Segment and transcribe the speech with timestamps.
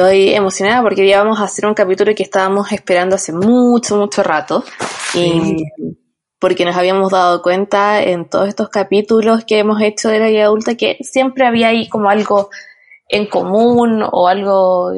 [0.00, 4.22] Estoy emocionada porque ya vamos a hacer un capítulo que estábamos esperando hace mucho, mucho
[4.22, 4.64] rato.
[5.12, 5.62] Y
[6.38, 10.44] porque nos habíamos dado cuenta en todos estos capítulos que hemos hecho de la vida
[10.44, 12.48] adulta que siempre había ahí como algo
[13.10, 14.94] en común o algo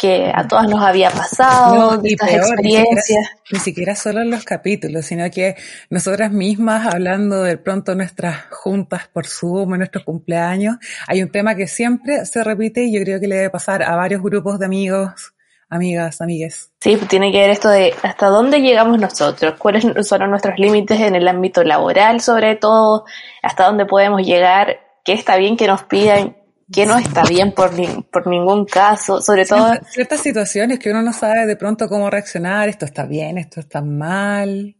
[0.00, 3.32] que a todas nos había pasado, estas experiencias.
[3.52, 5.56] Ni siquiera, solo en los capítulos, sino que
[5.90, 10.76] nosotras mismas, hablando de pronto nuestras juntas por Zoom, en nuestros cumpleaños,
[11.06, 13.94] hay un tema que siempre se repite y yo creo que le debe pasar a
[13.94, 15.34] varios grupos de amigos,
[15.68, 16.72] amigas, amigues.
[16.80, 21.14] Sí, tiene que ver esto de hasta dónde llegamos nosotros, cuáles son nuestros límites en
[21.14, 23.04] el ámbito laboral sobre todo,
[23.42, 26.39] hasta dónde podemos llegar, qué está bien que nos pidan,
[26.72, 27.70] que no está bien por,
[28.10, 29.72] por ningún caso, sobre todo...
[29.88, 33.82] Ciertas situaciones que uno no sabe de pronto cómo reaccionar, esto está bien, esto está
[33.82, 34.76] mal.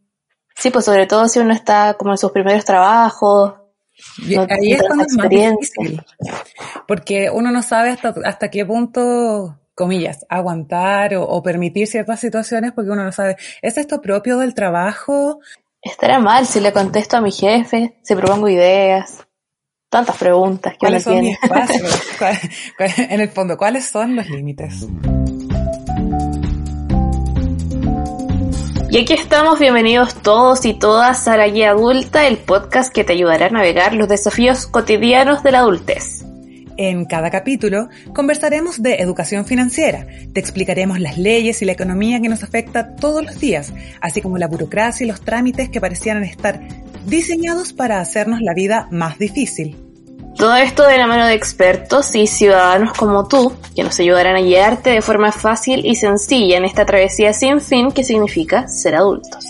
[0.55, 3.53] Sí, pues sobre todo si uno está como en sus primeros trabajos.
[4.19, 6.01] Y ahí es cuando es más difícil,
[6.87, 12.71] porque uno no sabe hasta, hasta qué punto, comillas, aguantar o, o permitir ciertas situaciones
[12.71, 15.39] porque uno no sabe, ¿es esto propio del trabajo?
[15.83, 19.27] Estará mal si le contesto a mi jefe, si propongo ideas
[19.91, 21.37] tantas preguntas que ¿Cuáles son mis
[22.97, 24.87] en el fondo, ¿cuáles son los límites?
[28.89, 33.13] Y aquí estamos, bienvenidos todos y todas a La Guía Adulta, el podcast que te
[33.13, 36.23] ayudará a navegar los desafíos cotidianos de la adultez.
[36.77, 42.29] En cada capítulo conversaremos de educación financiera, te explicaremos las leyes y la economía que
[42.29, 46.61] nos afecta todos los días, así como la burocracia y los trámites que parecieran estar
[47.05, 49.77] diseñados para hacernos la vida más difícil.
[50.37, 54.41] Todo esto de la mano de expertos y ciudadanos como tú, que nos ayudarán a
[54.41, 59.45] guiarte de forma fácil y sencilla en esta travesía sin fin que significa ser adultos.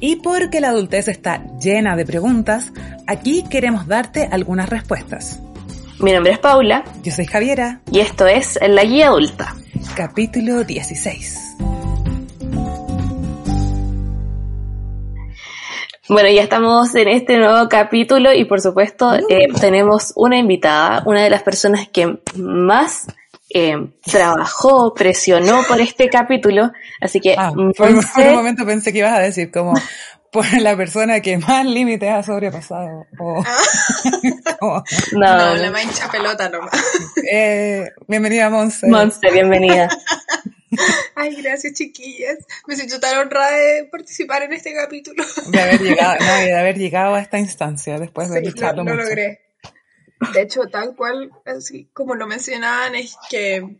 [0.00, 2.72] Y porque la adultez está llena de preguntas,
[3.06, 5.40] aquí queremos darte algunas respuestas.
[5.98, 6.84] Mi nombre es Paula.
[7.02, 7.80] Yo soy Javiera.
[7.90, 9.56] Y esto es La Guía Adulta.
[9.96, 11.77] Capítulo 16.
[16.08, 21.22] Bueno, ya estamos en este nuevo capítulo y por supuesto eh, tenemos una invitada, una
[21.22, 23.06] de las personas que más
[23.50, 27.34] eh, trabajó, presionó por este capítulo, así que...
[27.36, 29.74] Ah, por, un momento pensé que ibas a decir como
[30.32, 33.04] por la persona que más límites ha sobrepasado.
[33.20, 33.56] Ah.
[35.12, 36.72] no, no, la mancha pelota nomás.
[37.30, 38.86] Eh, bienvenida, Monse.
[38.88, 39.88] Monse, bienvenida.
[41.14, 42.38] Ay, gracias, chiquillas.
[42.66, 45.24] Me siento tan honrada de participar en este capítulo.
[45.48, 49.04] De haber llegado, no, de haber llegado a esta instancia después de lucharlo lo, lo
[49.04, 49.40] logré.
[50.34, 53.78] De hecho, tal cual, así como lo mencionaban, es que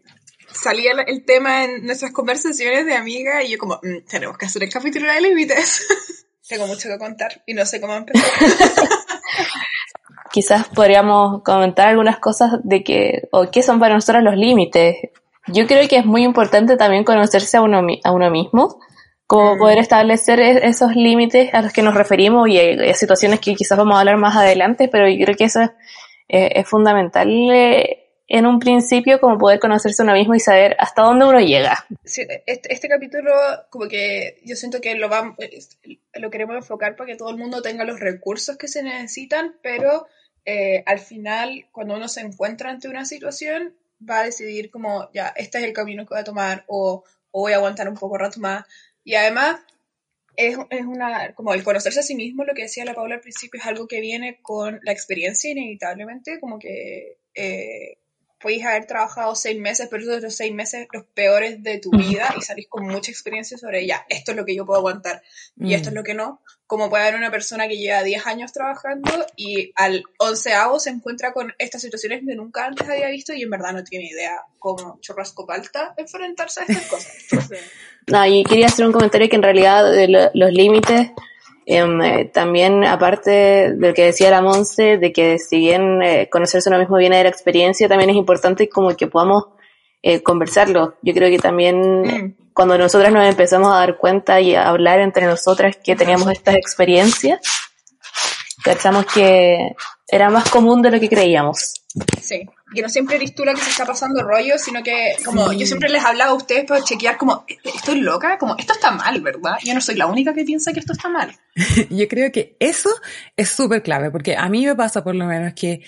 [0.53, 4.63] salía el tema en nuestras conversaciones de amiga y yo como, mm, tenemos que hacer
[4.63, 5.87] el capítulo de límites.
[6.49, 8.25] Tengo mucho que contar y no sé cómo empezar.
[10.31, 14.97] Quizás podríamos comentar algunas cosas de que, o qué son para nosotros los límites
[15.53, 18.81] yo creo que es muy importante también conocerse a uno, a uno mismo,
[19.27, 19.59] como mm.
[19.59, 23.79] poder establecer e-, esos límites a los que nos referimos y hay, situaciones que quizás
[23.79, 25.71] vamos a hablar más adelante, pero yo creo que eso es,
[26.29, 31.03] es fundamental eh, en un principio como poder conocerse a uno mismo y saber hasta
[31.03, 31.87] dónde uno llega.
[32.05, 33.33] Sí, este, este capítulo
[33.71, 35.37] como que yo siento que lo, vamos,
[36.15, 40.07] lo queremos enfocar para que todo el mundo tenga los recursos que se necesitan, pero
[40.45, 43.75] eh, al final cuando uno se encuentra ante una situación
[44.09, 47.53] va a decidir como, ya, este es el camino que voy a tomar o, voy
[47.53, 48.65] a aguantar un poco rato más.
[49.05, 49.61] Y además,
[50.37, 53.21] es, es, una, como el conocerse a sí mismo, lo que decía la Paula al
[53.21, 57.99] principio, es algo que viene con la experiencia inevitablemente, como que eh,
[58.41, 62.35] podéis haber trabajado seis meses, pero esos los seis meses los peores de tu vida
[62.37, 65.23] y salís con mucha experiencia sobre ya, esto es lo que yo puedo aguantar
[65.57, 65.99] y esto es mm.
[65.99, 66.41] lo que no.
[66.67, 71.33] Como puede haber una persona que lleva 10 años trabajando y al onceavo se encuentra
[71.33, 74.99] con estas situaciones que nunca antes había visto y en verdad no tiene idea cómo
[75.01, 77.15] chorrasco palta enfrentarse a estas cosas.
[78.07, 79.85] no, y quería hacer un comentario que en realidad
[80.35, 81.11] los límites
[81.71, 86.71] eh, también, aparte de lo que decía la Monse, de que si bien eh, conocerse
[86.71, 89.49] uno mismo viene de la experiencia, también es importante como que podamos
[90.03, 90.95] eh, conversarlo.
[91.03, 92.37] Yo creo que también mm.
[92.55, 96.55] cuando nosotras nos empezamos a dar cuenta y a hablar entre nosotras que teníamos estas
[96.57, 97.41] experiencias,
[98.63, 99.75] cachamos que
[100.07, 101.75] era más común de lo que creíamos.
[102.21, 105.53] Sí, que no siempre eres tú la que se está pasando rollo, sino que como
[105.53, 109.21] yo siempre les hablaba a ustedes para chequear como, estoy loca, como esto está mal,
[109.21, 109.57] ¿verdad?
[109.65, 111.35] Yo no soy la única que piensa que esto está mal.
[111.91, 112.91] yo creo que eso
[113.37, 115.83] es súper clave, porque a mí me pasa por lo menos que,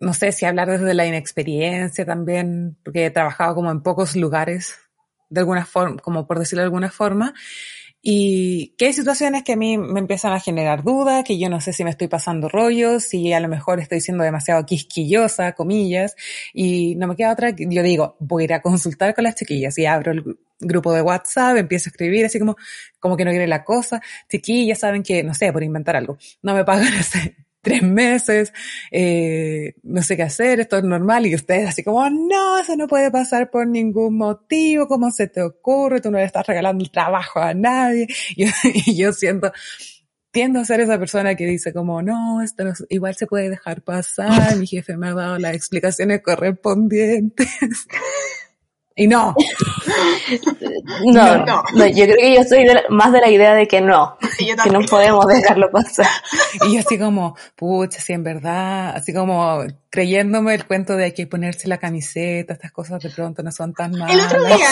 [0.00, 4.76] no sé si hablar desde la inexperiencia también, porque he trabajado como en pocos lugares,
[5.30, 7.34] de alguna forma, como por decirlo de alguna forma,
[8.02, 11.60] Y que hay situaciones que a mí me empiezan a generar dudas, que yo no
[11.60, 16.16] sé si me estoy pasando rollos, si a lo mejor estoy siendo demasiado quisquillosa, comillas,
[16.54, 19.76] y no me queda otra, yo digo, voy a ir a consultar con las chiquillas
[19.78, 22.56] y abro el grupo de WhatsApp, empiezo a escribir así como,
[22.98, 24.00] como que no quiere la cosa,
[24.30, 28.52] chiquillas saben que, no sé, por inventar algo, no me pagan ese, tres meses,
[28.90, 32.86] eh, no sé qué hacer, esto es normal, y ustedes así como, no, eso no
[32.86, 36.00] puede pasar por ningún motivo, ¿cómo se te ocurre?
[36.00, 38.06] Tú no le estás regalando el trabajo a nadie.
[38.36, 38.46] Y,
[38.90, 39.52] y yo siento,
[40.30, 43.82] tiendo a ser esa persona que dice como, no, esto no, igual se puede dejar
[43.82, 47.48] pasar, mi jefe me ha dado las explicaciones correspondientes.
[49.00, 49.34] Y no.
[51.06, 54.18] no, no, no, yo creo que yo soy más de la idea de que no,
[54.62, 56.06] que no podemos dejarlo pasar.
[56.66, 61.14] Y yo así como, pucha, si en verdad, así como creyéndome el cuento de hay
[61.14, 64.14] que ponerse la camiseta, estas cosas de pronto no son tan malas.
[64.14, 64.68] El otro día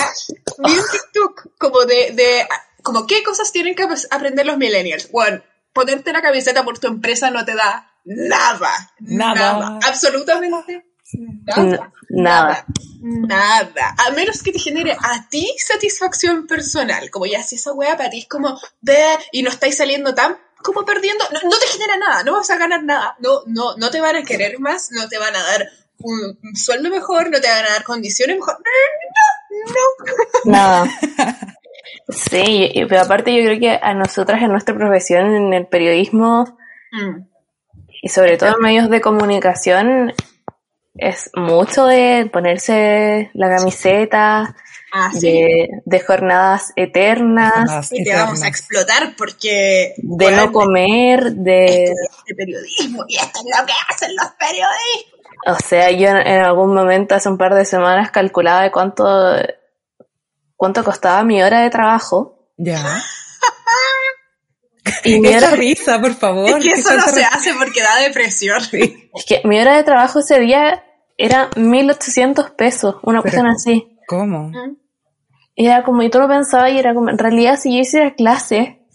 [0.58, 2.46] vi un TikTok como de, de,
[2.82, 5.10] como qué cosas tienen que aprender los millennials.
[5.10, 5.40] Bueno,
[5.72, 8.92] ponerte la camiseta por tu empresa no te da nada.
[9.00, 9.34] Nada.
[9.34, 12.66] nada absolutamente Nada, nada.
[13.00, 13.94] Nada.
[13.96, 17.10] A menos que te genere a ti satisfacción personal.
[17.10, 19.02] Como ya, si esa weá para ti es como, ve
[19.32, 22.82] y no estáis saliendo tan como perdiendo, no, te genera nada, no vas a ganar
[22.82, 25.68] nada, no, no, no te van a querer más, no te van a dar
[26.00, 28.58] un, sueldo mejor, no te van a dar condiciones mejor.
[28.58, 29.72] No,
[30.44, 30.50] no.
[30.52, 30.90] Nada.
[32.10, 36.56] Sí, pero aparte yo creo que a nosotras en nuestra profesión, en el periodismo,
[36.90, 37.20] mm.
[38.02, 40.14] y sobre todo en medios de comunicación,
[40.98, 44.56] es mucho de ponerse la camiseta,
[44.92, 47.90] ah, de, jornadas eternas.
[47.92, 49.94] y te vamos a explotar porque...
[49.96, 51.94] De no comer, de...
[52.26, 55.18] de periodismo, y esto es lo que hacen los periodistas.
[55.46, 59.04] O sea, yo en algún momento hace un par de semanas calculaba de cuánto,
[60.56, 62.50] cuánto costaba mi hora de trabajo.
[62.56, 63.02] Ya.
[65.04, 65.50] Y mi hora...
[65.50, 66.58] risa, por favor.
[66.58, 68.60] Es que eso no se hace porque da depresión.
[69.14, 70.84] Es que mi hora de trabajo ese día
[71.18, 73.98] era 1800 pesos, una cuestión así.
[74.06, 74.50] ¿Cómo?
[75.54, 78.14] Y era como, y todo lo pensaba y era como, en realidad si yo hiciera
[78.14, 78.86] clase,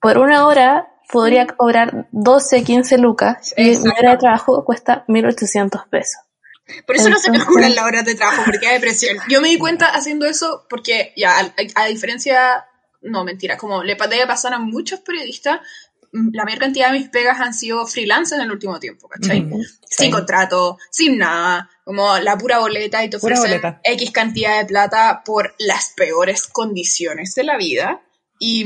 [0.00, 5.82] por una hora podría cobrar 12, 15 lucas y mi hora de trabajo cuesta 1800
[5.90, 6.20] pesos.
[6.86, 9.18] Por eso no se calculan las horas de trabajo, porque hay depresión.
[9.28, 12.64] Yo me di cuenta haciendo eso porque, ya, a, diferencia,
[13.02, 15.60] no, mentira, como le debe pasar a muchos periodistas,
[16.12, 19.48] la mayor cantidad de mis pegas han sido freelance en el último tiempo, ¿cachai?
[19.88, 25.22] Sin contrato, sin nada, como la pura boleta y te ofrecen X cantidad de plata
[25.24, 28.02] por las peores condiciones de la vida.
[28.40, 28.64] Y,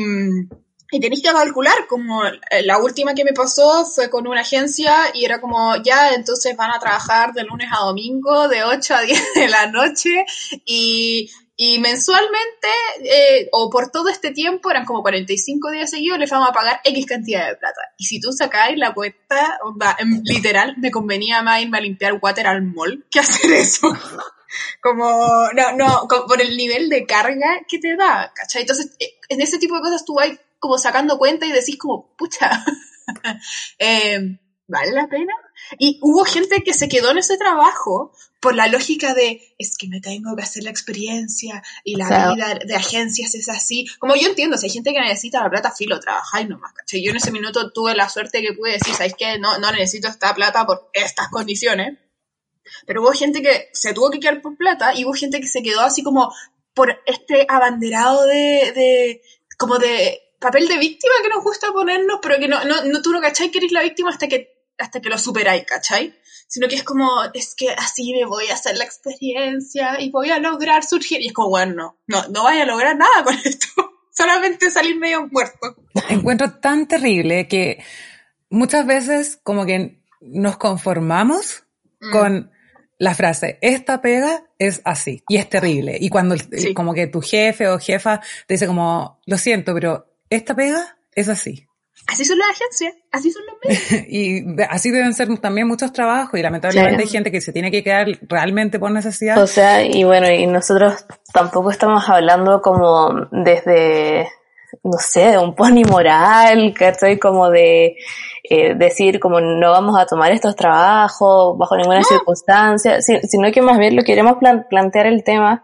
[0.90, 4.94] y tenéis que calcular, como eh, la última que me pasó fue con una agencia
[5.12, 9.00] y era como, ya, entonces van a trabajar de lunes a domingo, de 8 a
[9.02, 10.24] 10 de la noche
[10.64, 12.68] y y mensualmente,
[13.04, 16.80] eh, o por todo este tiempo, eran como 45 días seguidos, les vamos a pagar
[16.82, 17.80] X cantidad de plata.
[17.96, 19.58] Y si tú sacáis la cuenta,
[20.24, 23.88] literal, me convenía más irme a limpiar water al mall que hacer eso.
[24.80, 28.62] como, no, no, por el nivel de carga que te da, ¿cachai?
[28.62, 32.16] Entonces, eh, en ese tipo de cosas tú vas como sacando cuenta y decís como,
[32.16, 32.50] pucha,
[33.78, 35.34] eh, ¿vale la pena?
[35.78, 39.88] Y hubo gente que se quedó en ese trabajo por la lógica de es que
[39.88, 43.86] me tengo que hacer la experiencia y la vida de agencias es así.
[43.98, 47.02] Como yo entiendo, si hay gente que necesita la plata, filo, trabajáis nomás, ¿cachai?
[47.02, 49.38] Yo en ese minuto tuve la suerte que pude decir, ¿sabéis qué?
[49.38, 51.98] No, no necesito esta plata por estas condiciones.
[52.86, 55.62] Pero hubo gente que se tuvo que quedar por plata y hubo gente que se
[55.62, 56.32] quedó así como
[56.74, 59.22] por este abanderado de, de
[59.56, 63.12] como de papel de víctima que nos gusta ponernos, pero que no, no, no tú
[63.12, 66.14] no cachai que eres la víctima hasta que hasta que lo superáis, ¿cachai?
[66.46, 70.30] Sino que es como, es que así me voy a hacer la experiencia y voy
[70.30, 71.20] a lograr surgir.
[71.20, 73.68] Y es como, bueno, no, no vaya a lograr nada con esto.
[74.10, 75.76] Solamente salir medio muerto.
[76.08, 77.82] Encuentro tan terrible que
[78.50, 81.64] muchas veces como que nos conformamos
[82.00, 82.10] mm.
[82.12, 82.50] con
[82.98, 85.96] la frase, esta pega es así y es terrible.
[86.00, 86.36] Y cuando
[86.74, 91.28] como que tu jefe o jefa te dice como, lo siento, pero esta pega es
[91.28, 91.66] así.
[92.06, 94.06] Así son las agencias, así son los medios.
[94.08, 97.82] y así deben ser también muchos trabajos y lamentablemente hay gente que se tiene que
[97.82, 99.42] quedar realmente por necesidad.
[99.42, 104.28] O sea, y bueno, y nosotros tampoco estamos hablando como desde,
[104.82, 107.96] no sé, de un pony moral, que estoy como de
[108.44, 113.78] eh, decir como no vamos a tomar estos trabajos bajo ninguna circunstancia, sino que más
[113.78, 114.36] bien lo queremos
[114.68, 115.62] plantear el tema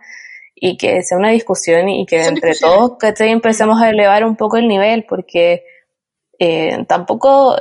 [0.55, 4.57] y que sea una discusión y que entre todos, que empecemos a elevar un poco
[4.57, 5.65] el nivel, porque
[6.41, 7.57] eh, tampoco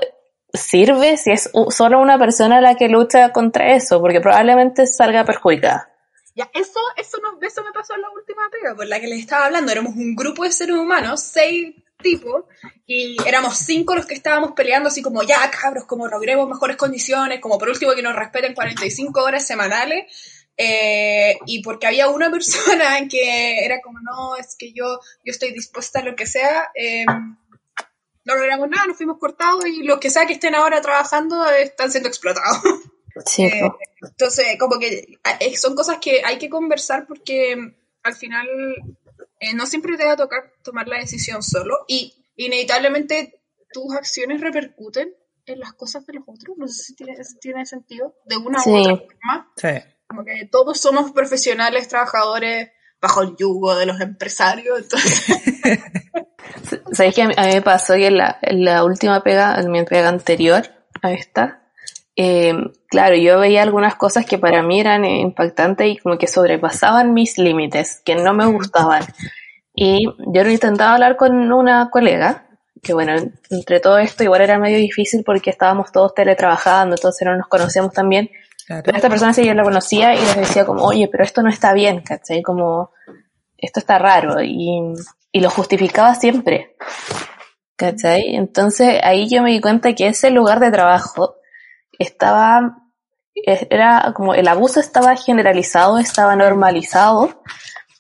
[0.54, 5.92] sirve si es solo una persona la que lucha contra eso, porque probablemente salga perjudicada.
[6.34, 9.20] Ya, eso, eso, no, eso me pasó en la última pega por la que les
[9.20, 9.72] estaba hablando.
[9.72, 12.46] Éramos un grupo de seres humanos, seis tipos,
[12.88, 17.42] y éramos cinco los que estábamos peleando así como, ya cabros, como logremos mejores condiciones,
[17.42, 20.46] como por último que nos respeten 45 horas semanales.
[20.56, 25.52] Eh, y porque había una persona que era como, no, es que yo, yo estoy
[25.52, 27.06] dispuesta a lo que sea, eh,
[28.30, 31.92] no logramos nada, nos fuimos cortados y los que sea que estén ahora trabajando están
[31.92, 32.60] siendo explotados.
[33.26, 33.70] Sí, Eh,
[34.02, 38.48] entonces, como que eh, son cosas que hay que conversar porque mm, al final
[39.40, 43.42] eh, no siempre te va a tocar tomar la decisión solo y inevitablemente
[43.74, 45.14] tus acciones repercuten
[45.46, 46.56] en las cosas de los otros.
[46.58, 48.70] No sé si tiene, si tiene sentido, de una Sí.
[48.70, 49.54] u otra forma.
[49.58, 49.68] Sí.
[50.08, 52.70] Como que todos somos profesionales, trabajadores
[53.02, 54.80] bajo el yugo de los empresarios.
[54.80, 55.26] Entonces,
[56.92, 59.56] ¿Sabéis que a mí, a mí me pasó que en la, en la última pega,
[59.60, 60.64] en mi pega anterior
[61.02, 61.60] a esta,
[62.22, 62.54] eh,
[62.90, 67.38] claro, yo veía algunas cosas que para mí eran impactantes y como que sobrepasaban mis
[67.38, 69.04] límites, que no me gustaban.
[69.74, 72.46] Y yo lo intentaba hablar con una colega,
[72.84, 73.14] que bueno,
[73.50, 77.94] entre todo esto igual era medio difícil porque estábamos todos teletrabajando, entonces no nos conocíamos.
[77.94, 78.84] Claro.
[78.84, 81.50] Pero esta persona sí yo la conocía y les decía como, oye, pero esto no
[81.50, 82.42] está bien, ¿cachai?
[82.42, 82.92] Como,
[83.58, 84.42] esto está raro.
[84.44, 84.94] Y,
[85.32, 86.76] y lo justificaba siempre,
[87.76, 88.36] ¿cachai?
[88.36, 91.36] Entonces ahí yo me di cuenta que ese lugar de trabajo
[91.98, 92.78] estaba,
[93.36, 97.42] es- era como, el abuso estaba generalizado, estaba normalizado.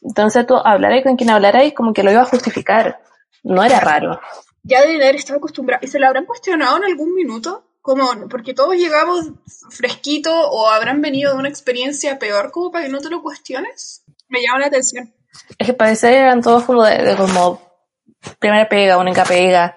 [0.01, 3.01] Entonces tú hablaras con quien hablaras como que lo iba a justificar.
[3.43, 4.19] No era raro.
[4.63, 5.83] ya deben haber estado acostumbrados.
[5.88, 7.65] ¿Y se lo habrán cuestionado en algún minuto?
[7.81, 9.25] Como, porque todos llegamos
[9.69, 14.03] fresquito o habrán venido de una experiencia peor como para que no te lo cuestiones.
[14.27, 15.13] Me llama la atención.
[15.57, 17.62] Es que parecer eran todos como de, de como
[18.39, 19.75] primera pega, única pega.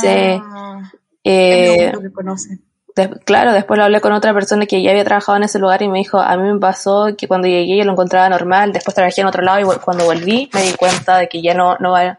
[0.00, 0.40] Sé.
[0.42, 0.80] Ah,
[1.24, 2.64] Eh, es lo que conocen.
[2.96, 5.80] Des- claro, después lo hablé con otra persona que ya había trabajado en ese lugar
[5.82, 8.94] y me dijo, a mí me pasó que cuando llegué yo lo encontraba normal, después
[8.94, 11.92] trabajé en otro lado y cuando volví me di cuenta de que ya no, no,
[11.92, 12.18] va-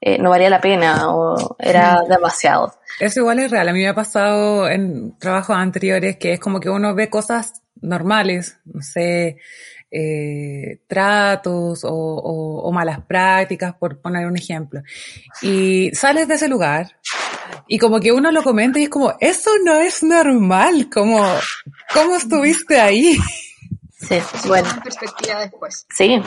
[0.00, 2.74] eh, no valía la pena o era demasiado.
[2.98, 3.68] Eso igual es real.
[3.68, 7.62] A mí me ha pasado en trabajos anteriores que es como que uno ve cosas
[7.80, 9.36] normales, no sé,
[9.90, 14.82] eh, tratos o, o- o malas prácticas, por poner un ejemplo.
[15.42, 16.96] Y sales de ese lugar
[17.68, 21.24] y como que uno lo comenta y es como, eso no es normal, como,
[21.94, 23.16] ¿cómo estuviste ahí?
[23.98, 25.86] Sí, bueno, En perspectiva después.
[25.94, 26.20] sí.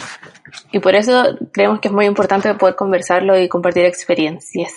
[0.71, 1.23] Y por eso
[1.53, 4.71] creemos que es muy importante poder conversarlo y compartir experiencias.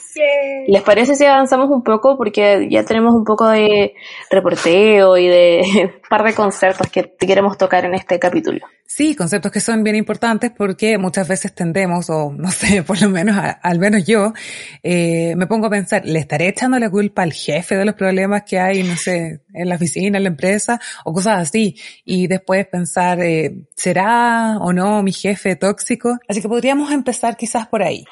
[0.67, 2.19] ¿Les parece si avanzamos un poco?
[2.19, 3.95] Porque ya tenemos un poco de
[4.31, 8.61] reporteo y de un par de conceptos que queremos tocar en este capítulo.
[8.85, 13.09] Sí, conceptos que son bien importantes porque muchas veces tendemos, o no sé, por lo
[13.09, 14.35] menos, a- al menos yo,
[14.83, 18.43] eh, me pongo a pensar, ¿le estaré echando la culpa al jefe de los problemas
[18.47, 21.75] que hay, no sé, en la oficina, en la empresa, o cosas así?
[22.05, 22.82] Y después pensar,
[23.21, 26.19] eh, ¿será o no mi jefe tóxico?
[26.29, 28.05] Así que podríamos empezar quizás por ahí.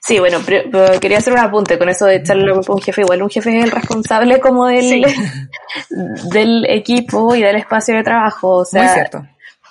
[0.00, 2.76] Sí, bueno, pero, pero quería hacer un apunte con eso de echarle la culpa a
[2.76, 3.00] un jefe.
[3.02, 5.04] Igual un jefe es el responsable como del,
[6.32, 8.56] del equipo y del espacio de trabajo.
[8.58, 9.26] O sea, Muy cierto.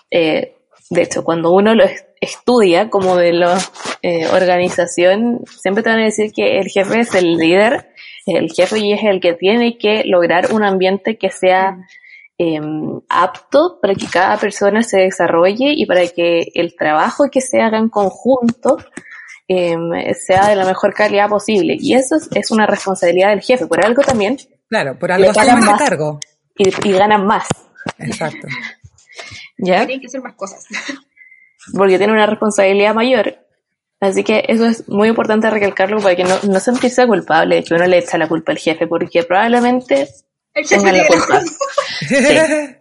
[0.09, 0.55] eh,
[0.89, 3.57] de hecho, cuando uno lo es- estudia como de la
[4.03, 7.89] eh, organización, siempre te van a decir que el jefe es el líder,
[8.27, 11.77] el jefe y es el que tiene que lograr un ambiente que sea
[12.43, 12.59] eh,
[13.07, 17.77] apto para que cada persona se desarrolle y para que el trabajo que se haga
[17.77, 18.77] en conjunto
[19.47, 19.75] eh,
[20.15, 21.77] sea de la mejor calidad posible.
[21.79, 23.67] Y eso es, es una responsabilidad del jefe.
[23.67, 24.37] Por algo también,
[24.69, 25.79] Claro, por algo ese más.
[25.79, 26.19] cargo.
[26.57, 27.45] y, y ganan más.
[27.99, 28.47] Exacto.
[29.57, 29.85] ¿Ya?
[29.85, 30.65] Tienen que hacer más cosas.
[31.77, 33.35] porque tiene una responsabilidad mayor.
[33.99, 37.75] Así que eso es muy importante recalcarlo para que no, no sentirse culpable de que
[37.75, 40.07] uno le echa la culpa al jefe, porque probablemente
[40.53, 41.39] El la tiene la culpa.
[41.39, 42.77] culpa.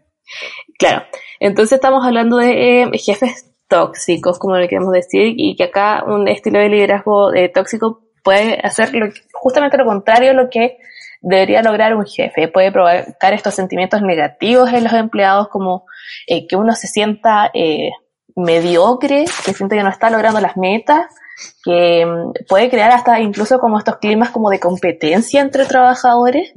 [0.79, 1.05] Claro.
[1.41, 6.29] Entonces estamos hablando de eh, jefes tóxicos, como le queremos decir, y que acá un
[6.29, 10.79] estilo de liderazgo eh, tóxico puede hacer lo que- justamente lo contrario a lo que
[11.21, 12.49] debería lograr un jefe.
[12.49, 15.85] Puede provocar estos sentimientos negativos en los empleados, como
[16.27, 17.91] eh, que uno se sienta eh,
[18.37, 21.07] mediocre, que siente que no está logrando las metas,
[21.65, 26.53] que mm, puede crear hasta incluso como estos climas como de competencia entre trabajadores.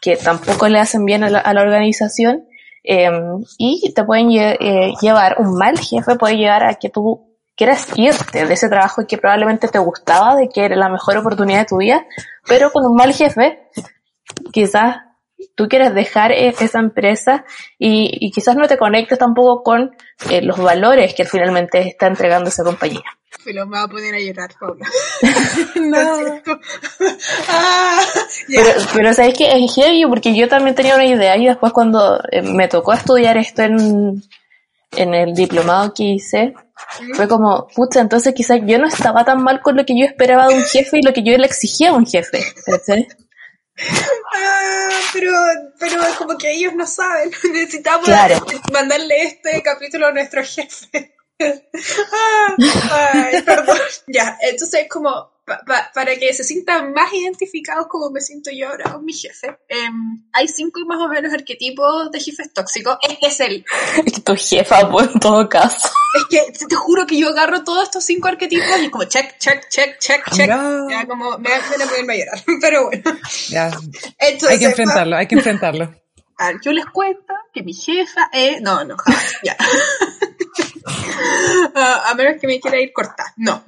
[0.00, 2.44] Que tampoco le hacen bien a la, organización
[2.84, 3.10] eh,
[3.58, 8.46] y te pueden eh, llevar, un mal jefe puede llevar a que tú quieras irte
[8.46, 11.76] de ese trabajo que probablemente te gustaba, de que era la mejor oportunidad de tu
[11.76, 12.06] vida,
[12.48, 13.60] pero con un mal jefe
[14.52, 14.96] quizás
[15.54, 17.44] tú quieres dejar e- esa empresa
[17.78, 19.96] y, y quizás no te conectes tampoco con
[20.30, 23.02] eh, los valores que finalmente está entregando esa compañía.
[23.42, 24.86] Filo, me va a poner a llorar, Paula.
[25.76, 26.52] No.
[27.48, 28.02] ah.
[28.48, 32.20] Pero, pero sabes que es heavy porque yo también tenía una idea y después cuando
[32.30, 34.22] eh, me tocó estudiar esto en,
[34.92, 36.54] en el diplomado que hice,
[37.14, 40.48] fue como, pucha, entonces quizás yo no estaba tan mal con lo que yo esperaba
[40.48, 42.44] de un jefe y lo que yo le exigía a un jefe.
[44.32, 45.32] Ah, pero,
[45.78, 47.30] pero como que ellos no saben.
[47.52, 48.08] Necesitamos
[48.72, 51.14] mandarle este capítulo a nuestro jefe.
[52.12, 52.54] Ah,
[53.14, 53.78] ay, perdón.
[54.06, 59.04] Ya, entonces como para que se sientan más identificados como me siento yo ahora con
[59.04, 59.58] mi jefe.
[59.68, 62.98] Em, hay cinco más o menos arquetipos de jefes tóxicos.
[63.02, 63.64] Este es el...
[64.04, 65.88] Es tu jefa, pues, en todo caso.
[66.16, 69.68] Es que te juro que yo agarro todos estos cinco arquetipos y como check, check,
[69.68, 70.48] check, check, check.
[70.48, 72.44] Ya como me, me voy a llorar.
[72.60, 73.18] Pero bueno.
[73.48, 73.70] Ya.
[74.18, 75.94] hay que enfrentarlo, hay que enfrentarlo.
[76.38, 78.62] A ver, yo les cuento que mi jefa es...
[78.62, 79.36] No, no, jamás.
[79.42, 79.56] Ya.
[81.74, 83.34] a menos que me quiera ir corta.
[83.36, 83.62] No.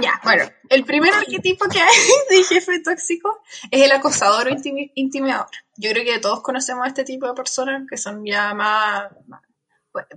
[0.00, 1.96] Ya, bueno, el primer arquetipo que hay
[2.30, 4.56] de jefe tóxico es el acosador o
[4.94, 5.46] intimidador.
[5.76, 9.10] Yo creo que todos conocemos a este tipo de personas que son ya más,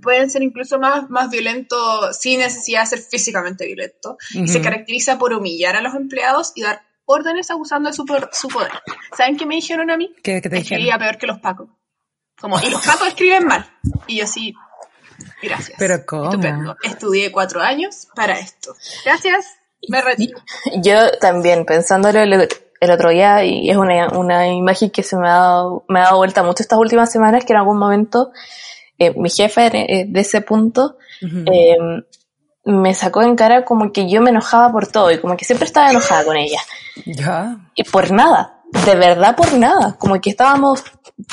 [0.02, 4.18] pueden ser incluso más, más violentos sin necesidad de ser físicamente violentos.
[4.34, 8.48] Y se caracteriza por humillar a los empleados y dar órdenes abusando de su, su
[8.48, 8.72] poder.
[9.16, 10.14] ¿Saben qué me dijeron a mí?
[10.24, 11.70] ¿Qué, qué te Escribía peor que los pacos.
[12.40, 13.68] Como, y los pacos escriben mal.
[14.06, 14.54] Y yo sí,
[15.42, 15.78] gracias.
[15.80, 16.26] Pero ¿cómo?
[16.26, 16.76] Estupendo.
[16.84, 18.76] Estudié cuatro años para esto.
[19.06, 19.58] Gracias.
[19.88, 20.40] Me retiro.
[20.82, 22.48] Yo también, pensándolo el,
[22.80, 26.04] el otro día, y es una, una, imagen que se me ha, dado, me ha
[26.04, 28.32] dado vuelta mucho estas últimas semanas, que en algún momento
[29.00, 31.78] eh, mi jefe eh, de ese punto eh,
[32.66, 35.66] me sacó en cara como que yo me enojaba por todo y como que siempre
[35.66, 36.60] estaba enojada con ella.
[37.06, 37.58] Ya.
[37.76, 39.96] Y por nada, de verdad por nada.
[39.98, 40.84] Como que estábamos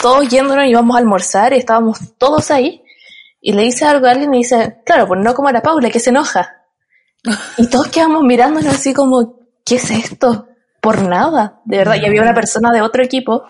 [0.01, 2.83] todos yéndonos y íbamos a almorzar y estábamos todos ahí.
[3.41, 5.91] Y le dice algo a alguien y dice, claro, pues no como a la Paula,
[5.91, 6.64] que se enoja.
[7.57, 10.49] Y todos quedamos mirándonos así como, ¿qué es esto?
[10.81, 11.97] Por nada, de verdad.
[12.01, 13.45] Y había una persona de otro equipo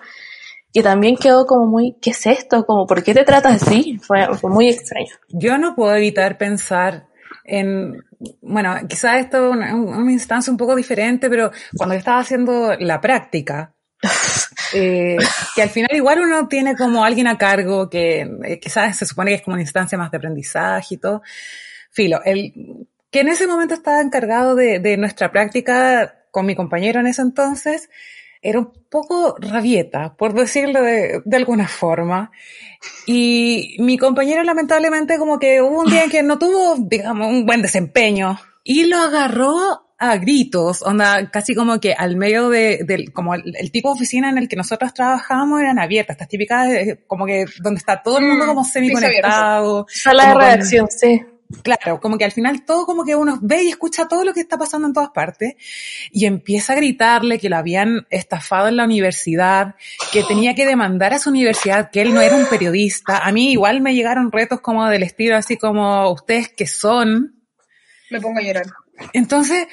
[0.73, 2.67] que también quedó como muy, ¿qué es esto?
[2.67, 3.99] Como, ¿por qué te tratas así?
[4.03, 5.13] Fue, fue muy extraño.
[5.29, 7.07] Yo no puedo evitar pensar
[7.45, 8.03] en,
[8.41, 12.75] bueno, quizás esto es una, una, instancia un poco diferente, pero cuando yo estaba haciendo
[12.79, 13.73] la práctica,
[14.75, 15.17] eh,
[15.55, 19.31] que al final igual uno tiene como alguien a cargo que eh, quizás se supone
[19.31, 21.23] que es como una instancia más de aprendizaje y todo.
[21.93, 22.53] Filo, el,
[23.15, 27.23] que en ese momento estaba encargado de, de nuestra práctica con mi compañero en ese
[27.23, 27.89] entonces,
[28.43, 32.33] era un poco rabieta, por decirlo de, de, alguna forma.
[33.07, 37.47] Y mi compañero lamentablemente como que hubo un día en que no tuvo, digamos, un
[37.47, 43.13] buen desempeño y lo agarró a gritos, onda, casi como que al medio de, del,
[43.13, 46.69] como el, el, tipo de oficina en el que nosotros trabajábamos eran abiertas, estas típicas,
[47.07, 49.87] como que donde está todo el mundo mm, como semi conectado.
[49.89, 51.23] Sala de redacción, sí.
[51.63, 54.41] Claro, como que al final todo como que uno ve y escucha todo lo que
[54.41, 55.55] está pasando en todas partes
[56.11, 59.75] y empieza a gritarle que lo habían estafado en la universidad,
[60.13, 63.19] que tenía que demandar a su universidad, que él no era un periodista.
[63.19, 67.43] A mí igual me llegaron retos como del estilo así como ustedes que son.
[68.11, 68.67] Me pongo a llorar.
[69.13, 69.67] Entonces,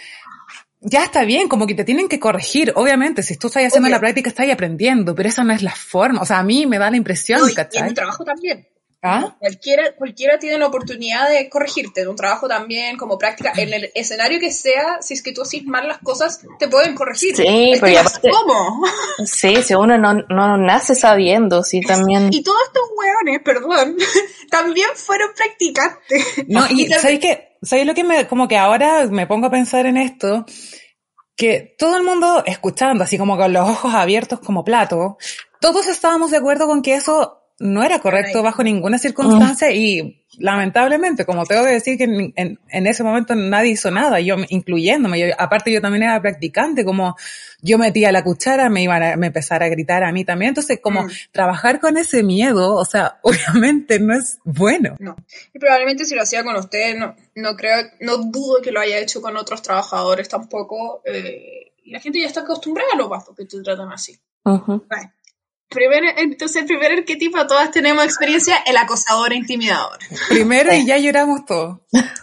[0.82, 2.74] ya está bien, como que te tienen que corregir.
[2.76, 3.98] Obviamente, si tú estás haciendo Obvio.
[3.98, 6.22] la práctica, estás aprendiendo, pero esa no es la forma.
[6.22, 7.82] O sea, a mí me da la impresión, no, ¿cachai?
[7.82, 8.68] Y en mi trabajo también.
[9.04, 9.36] ¿Ah?
[9.40, 13.92] Cualquiera, cualquiera tiene la oportunidad de corregirte en un trabajo también, como práctica, en el
[13.96, 17.36] escenario que sea, si es que tú haces mal las cosas, te pueden corregir.
[17.36, 18.84] Sí, pero aparte, ¿Cómo?
[19.26, 22.30] Sí, si uno no, no nace sabiendo, sí también.
[22.32, 23.98] Y todos estos hueones, perdón,
[24.52, 26.48] también fueron practicantes.
[26.48, 27.58] No, y, y ¿sabes qué?
[27.64, 30.46] ¿Sabes lo que me, como que ahora me pongo a pensar en esto?
[31.36, 35.18] Que todo el mundo escuchando, así como con los ojos abiertos como plato,
[35.60, 41.26] todos estábamos de acuerdo con que eso no era correcto bajo ninguna circunstancia y lamentablemente,
[41.26, 45.20] como tengo que decir que en, en, en, ese momento nadie hizo nada, yo incluyéndome,
[45.20, 47.16] yo, aparte yo también era practicante, como
[47.62, 50.80] yo metía la cuchara, me iban a me empezar a gritar a mí también, entonces
[50.82, 51.10] como mm.
[51.32, 54.96] trabajar con ese miedo, o sea, obviamente no es bueno.
[55.00, 55.16] No,
[55.54, 58.98] y probablemente si lo hacía con usted, no, no creo, no dudo que lo haya
[58.98, 63.36] hecho con otros trabajadores tampoco, eh, y la gente ya está acostumbrada a lo bajo
[63.36, 64.18] que te tratan así.
[64.44, 64.84] Uh -huh.
[64.88, 65.12] Bueno.
[65.72, 70.00] Primer, entonces, el primer arquetipo, todas tenemos experiencia, el acosador e intimidador.
[70.28, 71.80] Primero y ya lloramos todos.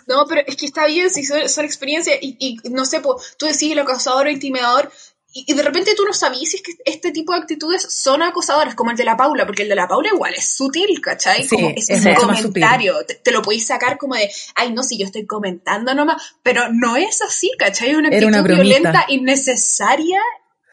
[0.06, 3.36] No, pero es que está bien si son, son experiencias y, y, no sé, pues,
[3.38, 4.92] tú decís el acosador o intimidador
[5.32, 8.22] y, y, de repente tú no sabías si es que este tipo de actitudes son
[8.22, 11.42] acosadoras, como el de la Paula, porque el de la Paula igual es sutil, ¿cachai?
[11.42, 14.82] Sí, como es, es un comentario, te, te, lo podéis sacar como de, ay, no,
[14.82, 17.94] si yo estoy comentando nomás, pero no es así, ¿cachai?
[17.94, 20.20] Una actitud una violenta, innecesaria,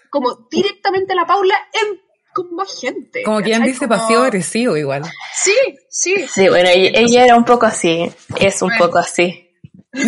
[0.10, 2.05] como directamente a la Paula en
[2.36, 3.24] con más gente.
[3.24, 3.98] Como quien dice como...
[3.98, 5.04] pasivo agresivo igual.
[5.34, 5.56] Sí,
[5.90, 6.28] sí.
[6.30, 8.86] Sí, bueno, ella, ella, era un poco así, es un bueno.
[8.86, 9.50] poco así.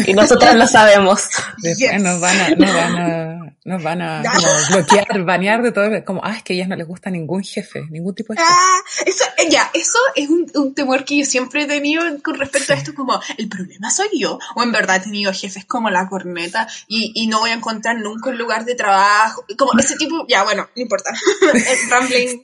[0.05, 1.29] Y nosotros lo sabemos.
[1.63, 6.03] Después nos van a, nos van a, nos van a como bloquear, banear de todo.
[6.05, 8.49] Como, ah, es que a ellas no les gusta ningún jefe, ningún tipo de jefe.
[8.51, 12.35] Ah, eso, eh, ya, eso es un, un, temor que yo siempre he tenido con
[12.35, 15.89] respecto a esto, como, el problema soy yo, o en verdad he tenido jefes como
[15.89, 19.97] la corneta y, y no voy a encontrar nunca un lugar de trabajo, como ese
[19.97, 21.11] tipo, ya, bueno, no importa.
[21.53, 22.41] el rambling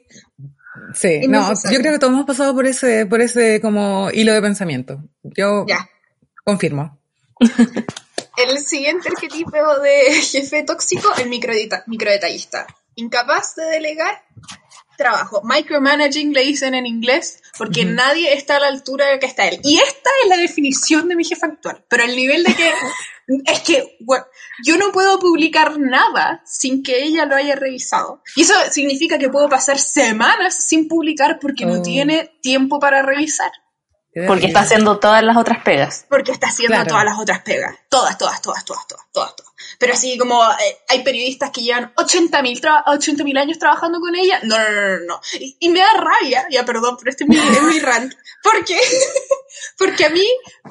[0.93, 4.41] Sí, no, yo creo que todos hemos pasado por ese, por ese como hilo de
[4.41, 5.03] pensamiento.
[5.23, 5.87] Yo ya.
[6.43, 6.99] confirmo.
[8.37, 12.65] El siguiente arquetipo de jefe tóxico, el microdetallista.
[12.95, 14.23] Incapaz de delegar
[14.97, 15.41] trabajo.
[15.43, 19.59] Micromanaging le dicen en inglés porque nadie está a la altura de que está él.
[19.63, 21.85] Y esta es la definición de mi jefe actual.
[21.87, 22.73] Pero el nivel de que
[23.45, 23.97] es que
[24.65, 28.21] yo no puedo publicar nada sin que ella lo haya revisado.
[28.35, 31.81] Y eso significa que puedo pasar semanas sin publicar porque no oh.
[31.81, 33.51] tiene tiempo para revisar.
[34.27, 36.05] Porque está haciendo todas las otras pegas.
[36.09, 37.75] Porque está haciendo todas las otras pegas.
[37.89, 39.52] Todas, todas, todas, todas, todas, todas, todas.
[39.77, 44.39] Pero así como eh, hay periodistas que llevan 80.000 mil años trabajando con ella.
[44.43, 45.21] No, no, no, no.
[45.59, 46.45] Y, me da rabia.
[46.49, 48.13] Ya, perdón, pero este es mi, es mi rant.
[48.41, 48.77] ¿Por qué?
[49.77, 50.25] Porque a mí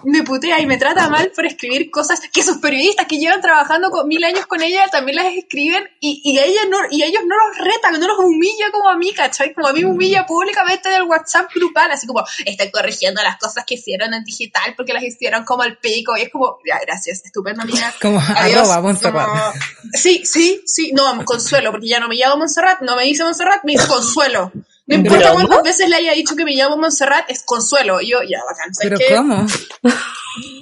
[0.04, 3.90] me putea y me trata mal por escribir cosas que esos periodistas que llevan trabajando
[3.90, 7.36] con, mil años con ella también las escriben y, y, ella no, y ellos no
[7.36, 9.54] los retan, no los humilla como a mí, ¿cachai?
[9.54, 13.38] Como a mí me humilla públicamente en el WhatsApp grupal, así como, están corrigiendo las
[13.38, 16.78] cosas que hicieron en digital porque las hicieron como el pico y es como, ya,
[16.80, 17.94] gracias, estupendo, amiga.
[18.02, 18.71] Como Adiós.
[18.72, 19.54] Arroba Montserrat.
[19.92, 23.64] sí, sí, sí, no, Consuelo, porque ya no me llamo Montserrat, no me dice Montserrat,
[23.64, 24.52] me dice Consuelo.
[24.86, 28.00] No importa cuántas veces le haya dicho que me llamo Montserrat, es consuelo.
[28.00, 28.72] Y yo, ya, bacán.
[28.80, 29.46] ¿Pero cómo?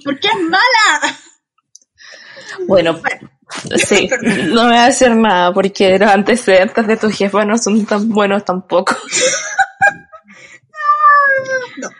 [0.04, 1.16] ¿Por qué es mala?
[2.66, 3.00] Bueno,
[3.76, 4.08] sí,
[4.48, 8.08] no me va a hacer nada porque los antecedentes de tu jefa no son tan
[8.08, 8.96] buenos tampoco.
[11.78, 11.90] no.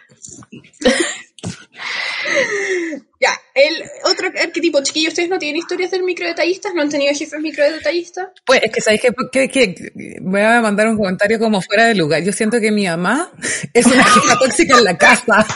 [3.61, 6.73] El otro arquetipo, chiquillos, ¿ustedes no tienen historias del microdetallistas?
[6.75, 8.29] ¿No han tenido jefes microdetallistas?
[8.47, 9.75] Pues es que, ¿sabéis que, que,
[10.23, 12.23] Voy a mandar un comentario como fuera de lugar.
[12.23, 13.31] Yo siento que mi mamá
[13.75, 15.47] es una jefa tóxica en la casa.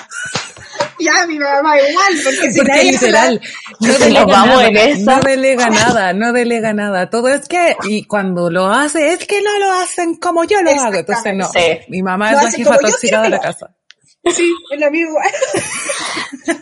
[0.98, 3.40] Ya, mi mamá igual, porque si porque literal,
[3.80, 4.52] no delega, nada,
[4.98, 7.10] no delega nada, no delega nada.
[7.10, 10.70] Todo es que, y cuando lo hace, es que no lo hacen como yo lo
[10.70, 10.98] hago.
[10.98, 11.50] Entonces, no,
[11.88, 13.74] mi mamá es la jefa tóxica de la casa.
[14.32, 15.20] Sí, es la misma.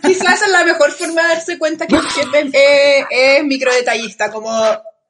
[0.03, 4.51] Quizás es la mejor forma de darse cuenta que el jefe es, es microdetallista, como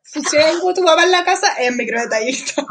[0.03, 2.67] funciona como tu mamá en la casa, es microdetallista.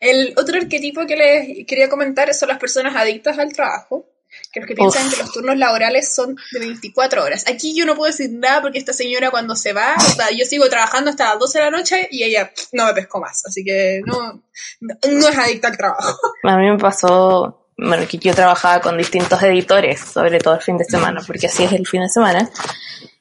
[0.00, 4.06] El otro arquetipo que les quería comentar son las personas adictas al trabajo,
[4.52, 7.44] que los que piensan que los turnos laborales son de 24 horas.
[7.48, 10.46] Aquí yo no puedo decir nada porque esta señora cuando se va, o sea, yo
[10.46, 13.62] sigo trabajando hasta las 12 de la noche y ella no me pescó más, así
[13.64, 14.42] que no,
[14.80, 16.18] no es adicta al trabajo.
[16.44, 20.76] A mí me pasó bueno, que yo trabajaba con distintos editores, sobre todo el fin
[20.76, 22.50] de semana, porque así es el fin de semana,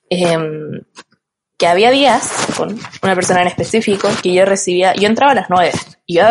[0.09, 0.81] em,
[1.57, 5.49] que había días con una persona en específico que yo recibía, yo entraba a las
[5.49, 5.71] nueve,
[6.07, 6.23] y yo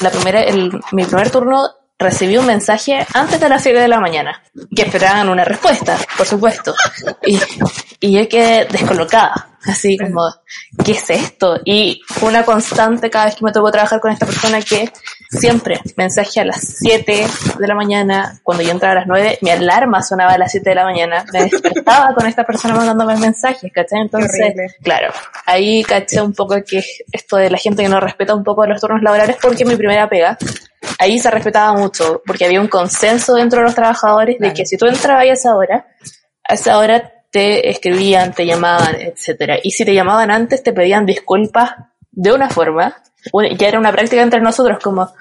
[0.00, 4.00] la primera, el, mi primer turno recibí un mensaje antes de las 7 de la
[4.00, 4.42] mañana,
[4.74, 6.74] que esperaban una respuesta, por supuesto.
[7.26, 7.40] Y,
[8.00, 10.22] y yo quedé descolocada, así como,
[10.84, 11.60] ¿qué es esto?
[11.64, 14.92] Y fue una constante cada vez que me tocó trabajar con esta persona que
[15.38, 17.26] siempre mensaje a las 7
[17.58, 20.70] de la mañana, cuando yo entraba a las 9, mi alarma sonaba a las 7
[20.70, 24.02] de la mañana, me despertaba con esta persona mandándome mensajes, ¿cachai?
[24.02, 25.12] Entonces, claro,
[25.46, 28.80] ahí caché un poco que esto de la gente que no respeta un poco los
[28.80, 30.38] turnos laborales porque mi primera pega,
[30.98, 34.76] ahí se respetaba mucho, porque había un consenso dentro de los trabajadores de que si
[34.76, 35.86] tú entrabas a esa hora,
[36.48, 39.58] a esa hora te escribían, te llamaban, etcétera.
[39.62, 41.72] Y si te llamaban antes, te pedían disculpas
[42.12, 42.96] de una forma
[43.56, 45.12] ya era una práctica entre nosotros como,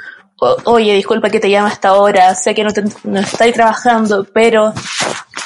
[0.65, 4.73] oye, disculpa que te llama hasta ahora, sé que no, te, no estáis trabajando, pero...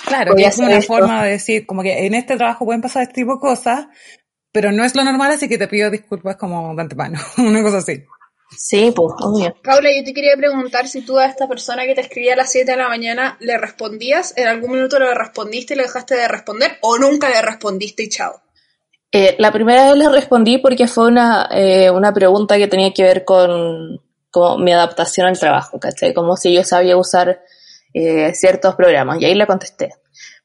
[0.06, 3.16] Claro, que es una forma de decir, como que en este trabajo pueden pasar este
[3.16, 3.88] tipo de cosas,
[4.54, 7.78] pero no es lo normal, así que te pido disculpas como de antemano, una cosa
[7.78, 8.04] así.
[8.58, 9.54] Sí, pues, obvio.
[9.62, 12.52] Paula, yo te quería preguntar si tú a esta persona que te escribía a las
[12.52, 16.30] 7 de la mañana le respondías, en algún minuto le respondiste y le dejaste de
[16.30, 18.42] responder, o nunca le respondiste y chao.
[19.12, 23.04] Eh, la primera vez le respondí porque fue una, eh, una pregunta que tenía que
[23.04, 24.02] ver con,
[24.60, 26.14] mi adaptación al trabajo, ¿cachai?
[26.14, 27.42] Como si yo sabía usar
[27.92, 29.96] eh, ciertos programas y ahí le contesté.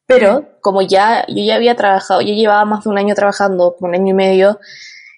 [0.06, 3.94] Pero como ya yo ya había trabajado, yo llevaba más de un año trabajando, un
[3.94, 4.60] año y medio,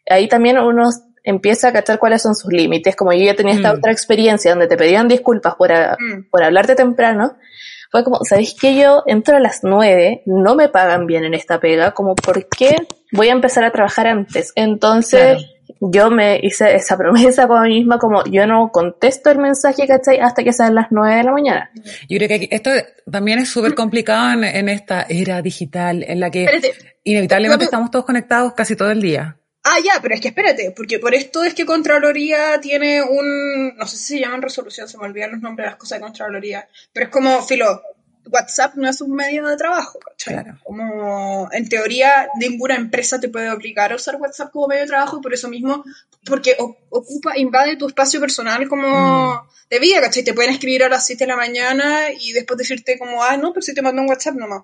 [0.08, 0.90] ahí también uno
[1.22, 2.96] empieza a cachar cuáles son sus límites.
[2.96, 3.78] Como yo ya tenía esta mm.
[3.78, 6.30] otra experiencia donde te pedían disculpas por, mm.
[6.30, 7.36] por hablarte temprano,
[7.94, 11.60] fue como, ¿sabéis que yo entro a las nueve, no me pagan bien en esta
[11.60, 11.92] pega?
[11.92, 12.74] Como, ¿por qué
[13.12, 14.50] voy a empezar a trabajar antes?
[14.56, 15.46] Entonces,
[15.78, 20.18] yo me hice esa promesa con mí misma como yo no contesto el mensaje, ¿cachai?
[20.18, 21.70] Hasta que sean las 9 de la mañana.
[22.08, 22.70] Yo creo que esto
[23.08, 26.48] también es súper complicado en, esta era digital en la que
[27.04, 29.36] inevitablemente estamos todos conectados casi todo el día.
[29.66, 33.86] Ah, ya, pero es que espérate, porque por esto es que Contraloría tiene un, no
[33.86, 36.68] sé si se llaman resolución, se me olvidan los nombres de las cosas de Contraloría,
[36.92, 37.82] pero es como, filo,
[38.30, 40.58] WhatsApp no es un medio de trabajo, Claro.
[40.62, 45.20] Como en teoría ninguna empresa te puede obligar a usar WhatsApp como medio de trabajo,
[45.20, 45.84] por eso mismo,
[46.24, 46.56] porque
[46.90, 49.68] ocupa, invade tu espacio personal como mm.
[49.70, 50.24] de vida, ¿cachai?
[50.24, 53.52] Te pueden escribir a las 7 de la mañana y después decirte como, ah, no,
[53.52, 54.62] pero si te mando un WhatsApp nomás.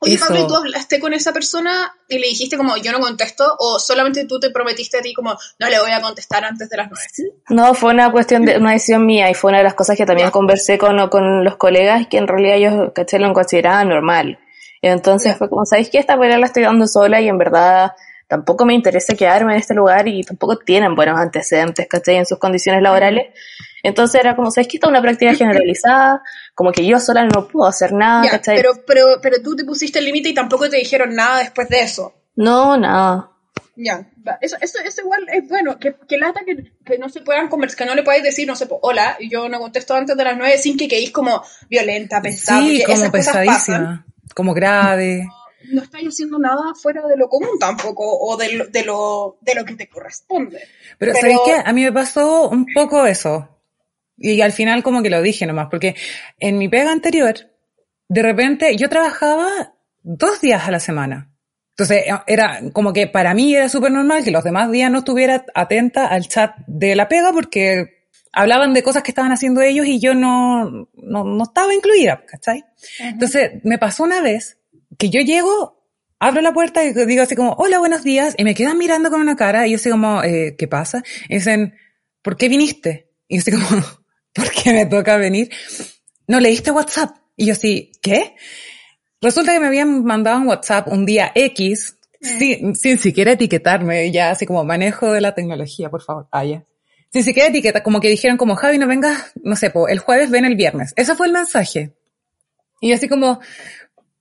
[0.00, 3.44] Oye, Pablo, ¿tú hablaste con esa persona y le dijiste como yo no contesto?
[3.58, 6.76] ¿O solamente tú te prometiste a ti como no le voy a contestar antes de
[6.76, 7.06] las nueve?
[7.48, 10.06] No, fue una cuestión de una decisión mía y fue una de las cosas que
[10.06, 14.38] también conversé con, con los colegas que en realidad ellos, caché, lo consideraban normal.
[14.82, 15.98] Entonces fue como, ¿sabéis qué?
[15.98, 17.92] Esta pelea la estoy dando sola y en verdad
[18.28, 22.16] tampoco me interesa quedarme en este lugar y tampoco tienen buenos antecedentes, ¿cachai?
[22.16, 23.28] En sus condiciones laborales.
[23.82, 26.22] Entonces era como, ¿sabes que Esta es una práctica generalizada,
[26.58, 28.56] como que yo sola no puedo hacer nada, ¿cachai?
[28.56, 31.82] Pero, pero, pero tú te pusiste el límite y tampoco te dijeron nada después de
[31.82, 32.12] eso.
[32.34, 33.30] No, nada.
[33.76, 37.46] Ya, eso, eso, eso igual es bueno, que, que lata que, que no se puedan
[37.46, 40.24] conversar, que no le puedes decir, no sé, hola, y yo no contesto antes de
[40.24, 42.60] las nueve sin que queéis como violenta, pesada.
[42.60, 45.28] Sí, como pesadísima, como grave
[45.70, 49.54] no estáis haciendo nada fuera de lo común tampoco, o de lo, de lo, de
[49.54, 50.60] lo que te corresponde.
[50.98, 51.62] Pero, Pero ¿sabéis qué?
[51.64, 53.57] A mí me pasó un poco eso.
[54.18, 55.94] Y al final como que lo dije nomás, porque
[56.38, 57.34] en mi pega anterior,
[58.08, 61.30] de repente yo trabajaba dos días a la semana.
[61.70, 65.44] Entonces era como que para mí era súper normal que los demás días no estuviera
[65.54, 67.98] atenta al chat de la pega porque
[68.32, 72.64] hablaban de cosas que estaban haciendo ellos y yo no, no, no estaba incluida, ¿cachai?
[72.98, 74.58] Entonces me pasó una vez
[74.98, 75.84] que yo llego,
[76.18, 79.20] abro la puerta y digo así como, hola, buenos días, y me quedan mirando con
[79.20, 81.02] una cara y yo así como, eh, ¿qué pasa?
[81.28, 81.74] Y dicen,
[82.22, 83.10] ¿por qué viniste?
[83.28, 83.84] Y yo así como,
[84.38, 85.50] ¿por qué me toca venir?
[86.26, 87.16] No leíste WhatsApp.
[87.36, 88.34] Y yo así, ¿qué?
[89.20, 94.30] Resulta que me habían mandado un WhatsApp un día X, sin, sin siquiera etiquetarme, ya
[94.30, 96.28] así como manejo de la tecnología, por favor.
[96.30, 96.64] Ah, ya.
[97.12, 100.44] Sin siquiera etiqueta, como que dijeron como, Javi, no vengas, no sé, el jueves ven
[100.44, 100.92] el viernes.
[100.96, 101.94] Ese fue el mensaje.
[102.80, 103.40] Y yo así como,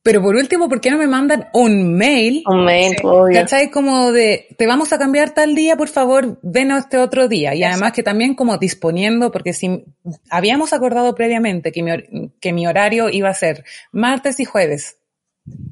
[0.08, 2.42] pero por último, ¿por qué no me mandan un mail?
[2.46, 2.96] Un mail,
[3.34, 3.70] ¿Cachai?
[3.70, 7.54] Como de, te vamos a cambiar tal día, por favor, ven este otro día.
[7.56, 9.84] Y además que también como disponiendo, porque si
[10.30, 11.92] habíamos acordado previamente que mi,
[12.40, 14.96] que mi horario iba a ser martes y jueves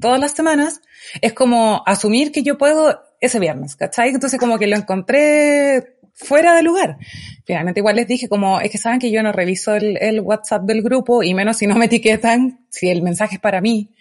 [0.02, 0.82] todas las semanas,
[1.21, 4.10] es como asumir que yo puedo ese viernes, ¿cachai?
[4.10, 6.98] Entonces como que lo encontré fuera de lugar.
[7.45, 10.63] Finalmente igual les dije como, es que saben que yo no reviso el, el WhatsApp
[10.63, 13.95] del grupo y menos si no me etiquetan, si el mensaje es para mí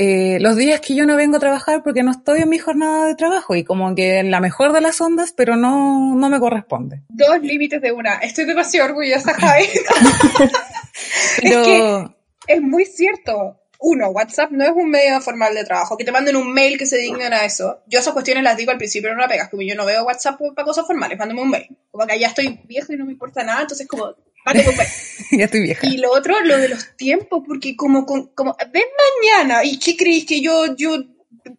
[0.00, 3.06] eh, los días que yo no vengo a trabajar porque no estoy en mi jornada
[3.06, 6.38] de trabajo y como que en la mejor de las ondas, pero no, no me
[6.38, 7.02] corresponde.
[7.08, 8.14] Dos límites de una.
[8.18, 9.64] Estoy demasiado orgullosa, Javi.
[11.42, 12.04] es que
[12.46, 13.56] es muy cierto.
[13.80, 15.96] Uno, WhatsApp no es un medio formal de trabajo.
[15.96, 17.80] Que te manden un mail que se dignen a eso.
[17.88, 19.48] Yo esas cuestiones las digo al principio, no la pegas.
[19.48, 21.76] Como yo no veo WhatsApp para cosas formales, mándame un mail.
[21.90, 24.14] Como que ya estoy viejo y no me importa nada, entonces como
[25.32, 25.86] ya estoy vieja.
[25.86, 28.84] Y lo otro, lo de los tiempos, porque como, como, ven
[29.22, 30.96] mañana, ¿y qué creéis que yo, yo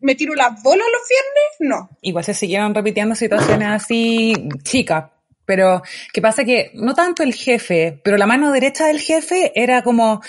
[0.02, 1.56] me tiro las bolas los viernes?
[1.60, 1.90] No.
[2.02, 5.06] Igual se siguieron repitiendo situaciones así chicas.
[5.46, 5.82] Pero,
[6.14, 6.44] ¿qué pasa?
[6.44, 10.22] Que no tanto el jefe, pero la mano derecha del jefe era como,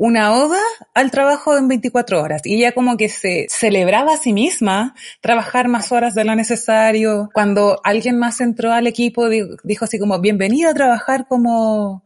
[0.00, 0.58] una oda
[0.94, 5.68] al trabajo en 24 horas y ella como que se celebraba a sí misma trabajar
[5.68, 7.28] más horas de lo necesario.
[7.34, 12.02] Cuando alguien más entró al equipo dijo así como bienvenida a trabajar como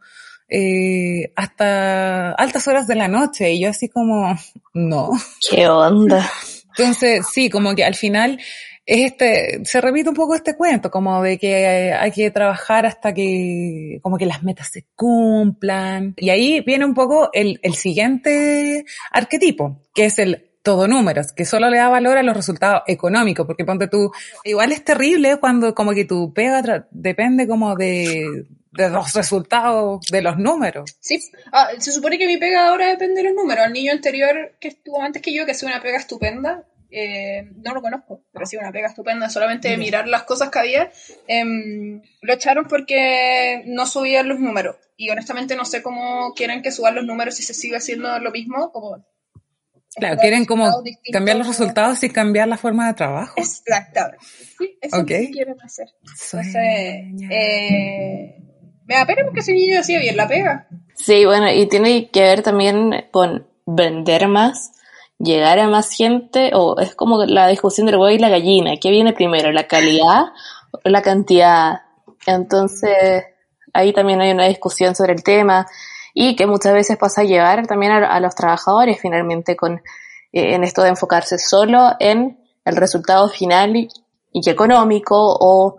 [0.48, 4.37] eh, hasta altas horas de la noche y yo así como
[4.72, 5.11] no.
[5.48, 6.28] ¿Qué onda?
[6.76, 8.40] Entonces sí, como que al final
[8.87, 13.99] este, se repite un poco este cuento, como de que hay que trabajar hasta que,
[14.03, 16.14] como que las metas se cumplan.
[16.16, 21.44] Y ahí viene un poco el, el siguiente arquetipo, que es el todo números, que
[21.44, 24.11] solo le da valor a los resultados económicos, porque ponte tú,
[24.44, 30.23] igual es terrible cuando como que tu pega depende como de, de los resultados de
[30.23, 30.97] los números.
[31.01, 31.20] Sí,
[31.53, 33.66] ah, se supone que mi pega ahora depende de los números.
[33.66, 37.74] El niño anterior que estuvo antes que yo, que hace una pega estupenda, eh, no
[37.74, 40.92] lo conozco, pero sí una pega estupenda, solamente de mirar las cosas que había.
[41.26, 44.76] Em, lo echaron porque no subían los números.
[44.96, 48.30] Y honestamente no sé cómo quieren que suban los números si se sigue haciendo lo
[48.30, 49.04] mismo, como
[49.96, 50.68] Claro, quieren como
[51.12, 53.35] cambiar los resultados y cambiar la forma de trabajo.
[53.37, 54.24] Exactamente.
[54.59, 55.88] Sí, eso es lo que quieren hacer.
[56.00, 56.54] Entonces,
[57.30, 58.37] eh,
[58.87, 60.66] me da pena porque ese niño hacía bien la pega.
[60.94, 64.72] Sí, bueno, y tiene que ver también con vender más
[65.18, 68.90] llegar a más gente o es como la discusión del huevo y la gallina, ¿qué
[68.90, 70.27] viene primero, la calidad
[70.83, 71.83] la cantidad.
[72.27, 73.24] Entonces,
[73.72, 75.66] ahí también hay una discusión sobre el tema
[76.12, 79.74] y que muchas veces pasa a llevar también a, los trabajadores finalmente con
[80.33, 83.88] eh, en esto de enfocarse solo en el resultado final y,
[84.46, 85.77] económico o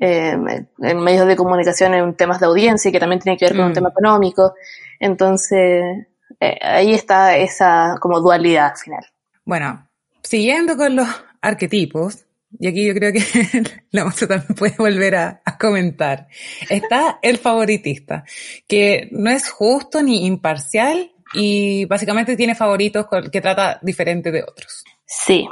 [0.00, 3.64] em, en medios de comunicación en temas de audiencia que también tiene que ver con
[3.66, 3.74] un mm.
[3.74, 4.54] tema económico.
[5.00, 6.06] Entonces,
[6.46, 9.04] eh, ahí está esa como dualidad final.
[9.44, 9.88] Bueno,
[10.22, 11.08] siguiendo con los
[11.40, 12.24] arquetipos,
[12.58, 13.20] y aquí yo creo que
[13.90, 16.28] la moza también puede volver a, comentar,
[16.68, 18.24] está el favoritista,
[18.66, 24.84] que no es justo ni imparcial y básicamente tiene favoritos que trata diferente de otros.
[25.06, 25.46] Sí.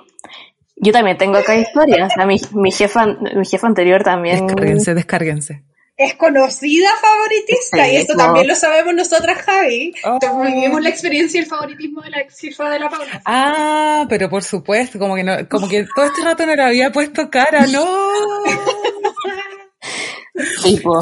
[0.76, 2.12] Yo también tengo acá historias.
[2.26, 4.46] mi, mi, jefa, mi jefa anterior también.
[4.46, 5.62] Descárguense, descárguense
[5.96, 9.94] es conocida favoritista y esto también lo sabemos nosotras, Javi.
[10.04, 10.18] Oh.
[10.42, 13.22] Vivimos la experiencia y el favoritismo de la ex jefa de la Paula.
[13.24, 16.90] Ah, pero por supuesto, como que no, como que todo este rato no le había
[16.90, 17.86] puesto cara, no.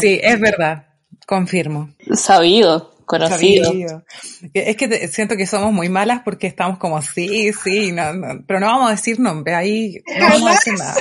[0.01, 0.87] sí, es verdad,
[1.27, 1.91] confirmo.
[2.15, 2.91] Sabido.
[3.11, 4.05] Conocido.
[4.55, 8.05] Es que siento que somos muy malas porque estamos como, sí, sí, no,
[8.47, 10.95] pero no vamos a decir nombre, ahí no vamos a decir nada.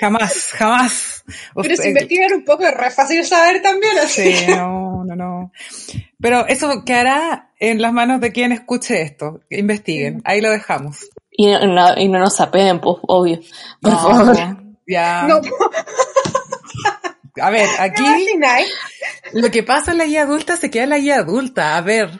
[0.00, 1.09] Jamás, jamás.
[1.54, 3.98] Pero si investigan un poco es re fácil saber también.
[3.98, 4.32] Así.
[4.32, 5.52] Sí, no, no, no.
[6.20, 9.40] Pero eso quedará en las manos de quien escuche esto.
[9.50, 10.22] Investiguen.
[10.24, 11.08] Ahí lo dejamos.
[11.30, 13.40] Y no, y no nos apeen, pues, obvio.
[13.80, 14.36] Por favor.
[14.86, 15.22] Ya.
[15.22, 15.40] No.
[17.40, 18.02] A ver, aquí
[19.32, 21.76] lo que pasa en la guía adulta se queda en la guía adulta.
[21.76, 22.10] A ver.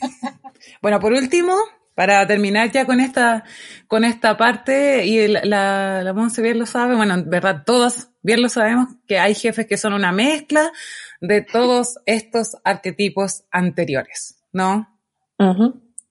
[0.82, 1.56] bueno, por último,
[1.94, 3.44] para terminar ya con esta,
[3.86, 8.42] con esta parte, y la, la Monse bien lo sabe, bueno, en verdad todos bien
[8.42, 10.72] lo sabemos, que hay jefes que son una mezcla
[11.20, 14.98] de todos estos arquetipos anteriores, ¿no?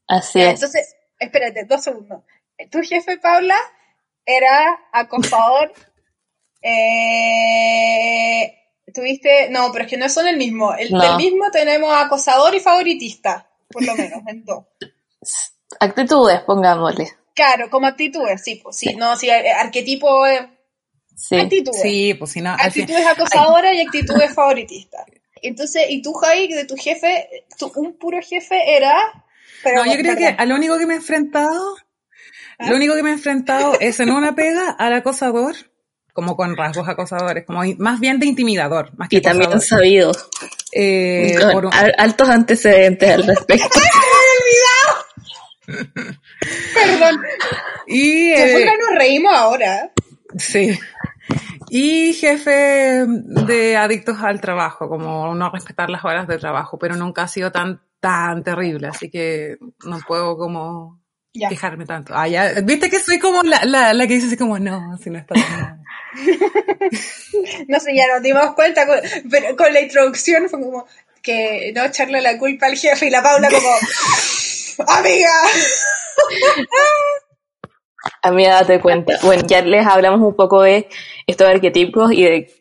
[0.08, 0.56] Así es.
[0.56, 2.24] Entonces, espérate, dos segundos.
[2.72, 3.58] Tu jefe, Paula,
[4.26, 5.72] era acosador.
[6.62, 8.56] eh,
[8.94, 10.74] tuviste, no, pero es que no son el mismo.
[10.74, 14.66] El, mismo tenemos acosador y favoritista, por lo menos, en dos.
[15.80, 17.14] Actitudes, pongámosle.
[17.34, 20.26] Claro, como actitudes, sí, pues sí, no, sí, eh, arquetipo
[21.16, 21.38] sí.
[21.38, 21.82] actitudes.
[21.82, 22.52] Sí, pues si no.
[22.52, 25.06] Actitudes acosadoras y actitudes favoritistas.
[25.42, 28.94] Entonces, y tú, Jai, de tu jefe, un puro jefe era.
[29.64, 31.78] no, yo creo que a lo único que me he enfrentado,
[32.58, 32.70] ¿Ah?
[32.70, 35.56] lo único que me he enfrentado es en una pega al acosador,
[36.12, 40.12] como con rasgos acosadores, como más bien de intimidador, más que Y también sabido.
[40.74, 41.38] Eh,
[41.98, 43.80] altos antecedentes al respecto.
[46.74, 47.22] Perdón.
[47.88, 49.92] Y eh, nos reímos ahora.
[50.38, 50.78] Sí.
[51.70, 57.24] Y jefe de adictos al trabajo, como no respetar las horas de trabajo, pero nunca
[57.24, 61.00] ha sido tan, tan terrible, así que no puedo como
[61.34, 62.14] quejarme tanto.
[62.16, 65.10] Ah, ya, viste que soy como la, la, la que dice así como, no, si
[65.12, 65.80] no está bien.
[67.68, 68.88] no sé, ya nos dimos cuenta,
[69.30, 70.88] pero con la introducción fue como
[71.22, 73.70] que no echarle la culpa al jefe y la Paula como,
[74.88, 75.32] amiga.
[78.22, 79.14] Amiga, date cuenta.
[79.24, 80.88] Bueno, ya les hablamos un poco de
[81.28, 82.54] estos arquetipos y de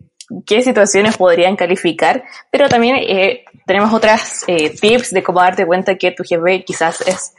[0.45, 5.97] qué situaciones podrían calificar, pero también eh, tenemos otras eh, tips de cómo darte cuenta
[5.97, 7.35] que tu jefe quizás es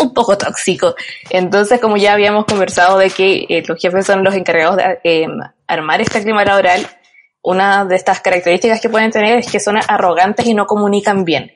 [0.00, 0.94] un poco tóxico.
[1.28, 5.26] Entonces, como ya habíamos conversado de que eh, los jefes son los encargados de
[5.66, 6.86] armar este clima laboral,
[7.42, 11.50] una de estas características que pueden tener es que son arrogantes y no comunican bien,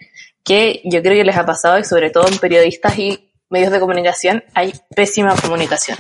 [0.45, 3.81] que yo creo que les ha pasado y sobre todo en periodistas y medios de
[3.81, 5.99] comunicación hay pésima comunicación.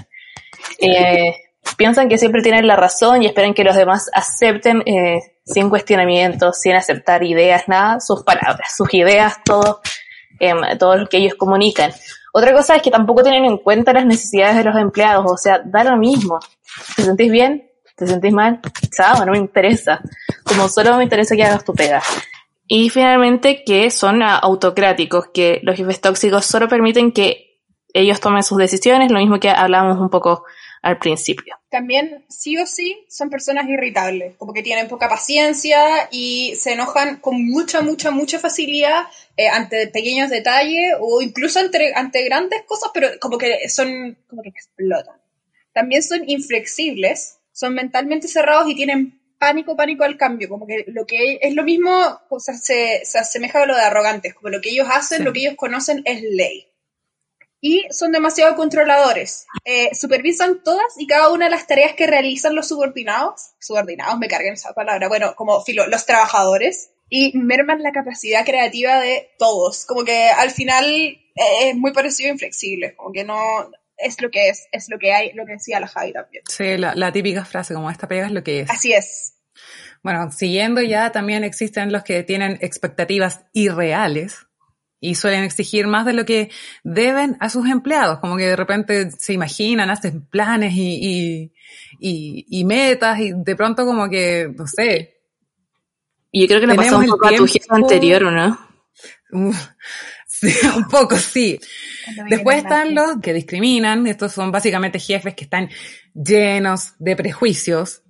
[0.78, 1.34] Eh,
[1.76, 6.58] piensan que siempre tienen la razón y esperan que los demás acepten eh, sin cuestionamientos,
[6.60, 9.80] sin aceptar ideas, nada, sus palabras, sus ideas, todo,
[10.40, 11.92] eh, todo lo que ellos comunican.
[12.32, 15.62] Otra cosa es que tampoco tienen en cuenta las necesidades de los empleados, o sea,
[15.64, 16.40] da lo mismo.
[16.96, 17.70] ¿Te sentís bien?
[17.96, 18.60] ¿Te sentís mal?
[18.94, 20.00] Chao, no me interesa.
[20.44, 22.02] Como solo me interesa que hagas tu pega.
[22.66, 27.60] Y finalmente que son autocráticos, que los jefes tóxicos solo permiten que
[27.92, 30.44] ellos tomen sus decisiones, lo mismo que hablábamos un poco
[30.82, 31.56] al principio.
[31.70, 37.16] También, sí o sí, son personas irritables, como que tienen poca paciencia y se enojan
[37.20, 39.04] con mucha, mucha, mucha facilidad
[39.36, 44.42] eh, ante pequeños detalles o incluso ante, ante grandes cosas, pero como que son, como
[44.42, 45.16] que explotan.
[45.72, 51.06] También son inflexibles, son mentalmente cerrados y tienen pánico, pánico al cambio, como que lo
[51.06, 54.60] que es lo mismo, o sea, se, se asemeja a lo de arrogantes, como lo
[54.62, 56.68] que ellos hacen, lo que ellos conocen es ley.
[57.60, 59.46] Y son demasiado controladores.
[59.64, 64.28] Eh, supervisan todas y cada una de las tareas que realizan los subordinados, subordinados, me
[64.28, 69.84] carguen esa palabra, bueno, como filo, los trabajadores, y merman la capacidad creativa de todos.
[69.84, 74.30] Como que al final eh, es muy parecido a inflexible, como que no, es lo
[74.30, 76.44] que es, es lo que hay, lo que decía la Javi también.
[76.48, 78.70] Sí, la, la típica frase como esta pega es lo que es.
[78.70, 79.33] Así es.
[80.02, 84.46] Bueno, siguiendo ya también existen los que tienen expectativas irreales
[85.00, 86.50] y suelen exigir más de lo que
[86.82, 91.52] deben a sus empleados, como que de repente se imaginan, hacen planes y,
[92.00, 95.20] y, y, metas y de pronto como que, no sé.
[96.30, 98.58] Y yo creo que le pasó un poco a tu jefe anterior, ¿o no?
[100.26, 101.60] Sí, un poco, sí.
[102.28, 105.68] Después están los que discriminan, estos son básicamente jefes que están
[106.14, 108.03] llenos de prejuicios,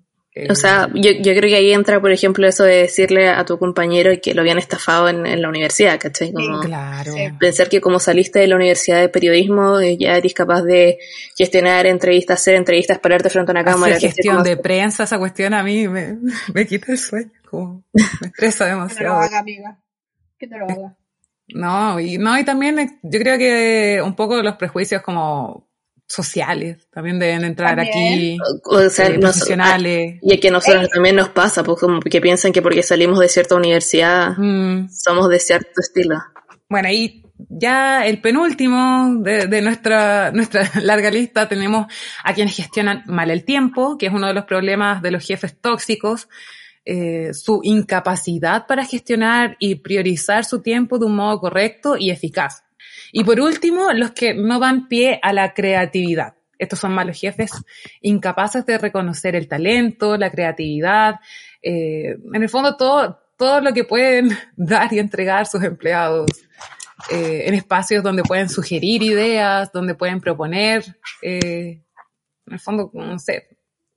[0.51, 3.57] o sea, yo, yo creo que ahí entra, por ejemplo, eso de decirle a tu
[3.57, 6.33] compañero que lo habían estafado en, la universidad, ¿cachai?
[6.33, 7.15] Como claro.
[7.39, 10.99] Pensar que como saliste de la universidad de periodismo, eh, ya eres capaz de
[11.37, 13.95] gestionar entrevistas, hacer entrevistas, pararte frente a una cámara.
[13.95, 16.19] Hacer gestión de prensa, esa cuestión a mí me,
[16.53, 18.99] me quita el sueño, como me estresa demasiado.
[18.99, 19.79] Que no lo haga, amiga.
[20.37, 20.97] Que no lo haga.
[21.49, 25.69] No, y no, y también yo creo que un poco los prejuicios como
[26.07, 30.19] sociales también deben entrar aquí, o sea, eh, profesionales.
[30.23, 33.29] y que a nosotros también nos pasa, pues como que piensan que porque salimos de
[33.29, 34.89] cierta universidad mm.
[34.91, 36.23] somos de cierto estilo.
[36.69, 41.87] Bueno, y ya el penúltimo de, de, nuestra, nuestra larga lista tenemos
[42.23, 45.59] a quienes gestionan mal el tiempo, que es uno de los problemas de los jefes
[45.61, 46.29] tóxicos,
[46.87, 52.63] eh, su incapacidad para gestionar y priorizar su tiempo de un modo correcto y eficaz.
[53.13, 56.35] Y por último, los que no dan pie a la creatividad.
[56.59, 57.51] Estos son malos jefes
[58.01, 61.17] incapaces de reconocer el talento, la creatividad,
[61.63, 66.31] eh, en el fondo todo, todo lo que pueden dar y entregar sus empleados
[67.11, 70.85] eh, en espacios donde pueden sugerir ideas, donde pueden proponer,
[71.23, 71.83] eh,
[72.47, 73.54] en el fondo, no sé,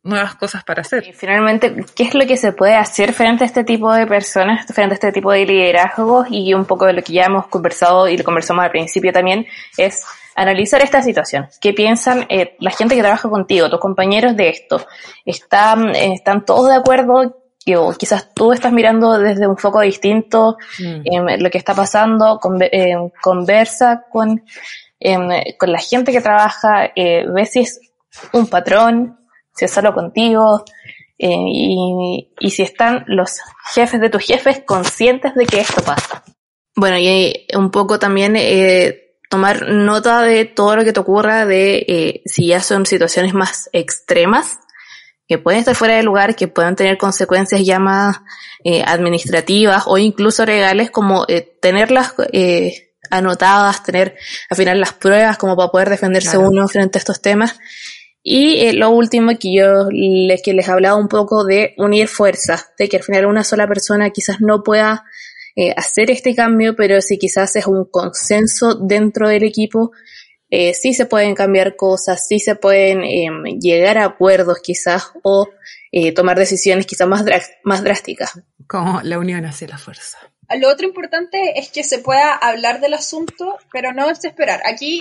[0.08, 1.06] nuevas cosas para hacer.
[1.08, 4.66] Y finalmente, ¿qué es lo que se puede hacer frente a este tipo de personas,
[4.66, 6.28] frente a este tipo de liderazgos?
[6.32, 9.46] Y un poco de lo que ya hemos conversado y lo conversamos al principio también,
[9.78, 10.04] es
[10.36, 11.50] analizar esta situación.
[11.60, 14.86] ¿Qué piensan eh, la gente que trabaja contigo, tus compañeros de esto?
[15.26, 17.36] ¿Están, están todos de acuerdo?
[17.76, 21.02] O quizás tú estás mirando desde un foco distinto mm.
[21.04, 24.42] en lo que está pasando, con, eh, conversa con,
[25.58, 27.82] con la gente que trabaja, eh, ves si es
[28.32, 29.17] un patrón,
[29.58, 30.64] si es solo contigo,
[31.18, 33.40] eh, y, y, si están los
[33.74, 36.24] jefes de tus jefes conscientes de que esto pasa.
[36.76, 41.86] Bueno, y un poco también eh, tomar nota de todo lo que te ocurra, de
[41.88, 44.60] eh, si ya son situaciones más extremas,
[45.28, 48.22] que pueden estar fuera de lugar, que puedan tener consecuencias ya más
[48.64, 54.16] eh, administrativas o incluso legales, como eh, tenerlas eh, anotadas, tener
[54.50, 57.60] al final las pruebas como para poder defenderse uno frente a estos temas
[58.30, 62.72] y eh, lo último que yo les, que les hablaba un poco de unir fuerzas,
[62.78, 65.06] de que al final una sola persona quizás no pueda
[65.56, 69.94] eh, hacer este cambio, pero si quizás es un consenso dentro del equipo,
[70.50, 75.48] eh, sí se pueden cambiar cosas, sí se pueden em, llegar a acuerdos quizás o
[75.94, 77.24] eh, tomar decisiones quizás más,
[77.64, 78.42] más drásticas.
[78.68, 80.18] Como la unión hace la fuerza.
[80.60, 84.60] Lo otro importante es que se pueda hablar del asunto, pero no desesperar.
[84.66, 85.00] Aquí,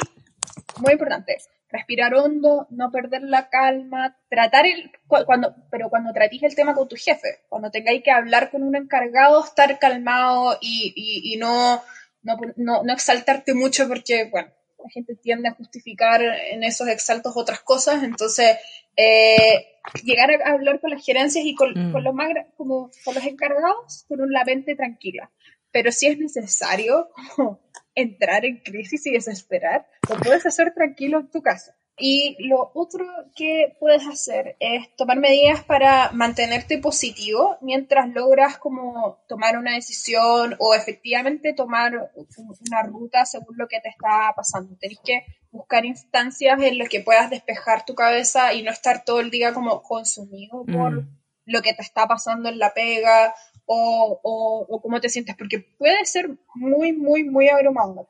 [0.79, 1.39] muy importante,
[1.77, 6.89] respirar hondo, no perder la calma, tratar el, cuando, pero cuando tratéis el tema con
[6.89, 11.83] tu jefe, cuando tengáis que hablar con un encargado, estar calmado y, y, no,
[12.23, 14.49] no, no, exaltarte mucho porque, bueno,
[14.83, 18.57] la gente tiende a justificar en esos exaltos otras cosas, entonces
[18.97, 19.67] eh,
[20.03, 21.93] llegar a hablar con las gerencias y con, mm.
[21.93, 25.31] con los más, como con los encargados con una mente tranquila.
[25.71, 27.11] Pero si es necesario,
[27.97, 31.75] entrar en crisis y desesperar, lo puedes hacer tranquilo en tu casa.
[31.99, 39.23] Y lo otro que puedes hacer es tomar medidas para mantenerte positivo mientras logras como
[39.27, 44.77] tomar una decisión o efectivamente tomar una ruta según lo que te está pasando.
[44.79, 49.21] Tenés que buscar instancias en las que puedas despejar tu cabeza y no estar todo
[49.21, 51.19] el día como consumido por mm.
[51.47, 53.35] lo que te está pasando en la pega
[53.67, 58.07] o, o, cómo te sientes, porque puede ser muy, muy, muy abrumador.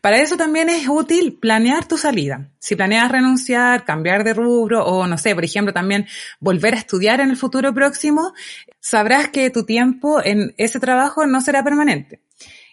[0.00, 2.50] Para eso también es útil planear tu salida.
[2.58, 6.06] Si planeas renunciar, cambiar de rubro o, no sé, por ejemplo, también
[6.38, 8.32] volver a estudiar en el futuro próximo,
[8.78, 12.20] sabrás que tu tiempo en ese trabajo no será permanente.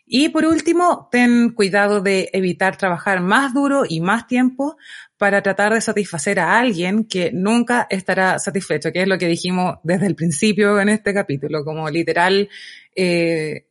[0.05, 4.77] Y por último, ten cuidado de evitar trabajar más duro y más tiempo
[5.23, 9.77] para tratar de satisfacer a alguien que nunca estará satisfecho, que es lo que dijimos
[9.81, 12.49] desde el principio en este capítulo, como literal,
[12.93, 13.67] eh,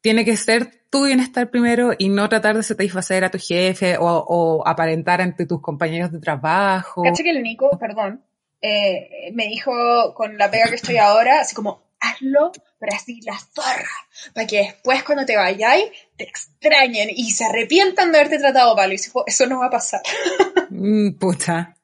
[0.00, 4.62] tiene que ser tu bienestar primero y no tratar de satisfacer a tu jefe o,
[4.64, 7.02] aparentar ante tus compañeros de trabajo.
[7.02, 8.22] Caché que el Nico, perdón,
[8.62, 13.36] eh, me dijo con la pega que estoy ahora, así como, hazlo para así la
[13.36, 13.90] zorra,
[14.32, 15.86] para que después cuando te vayáis
[16.16, 18.92] te extrañen y se arrepientan de haberte tratado mal.
[18.92, 20.02] Y eso no va a pasar.
[20.74, 21.76] Mm, pucha.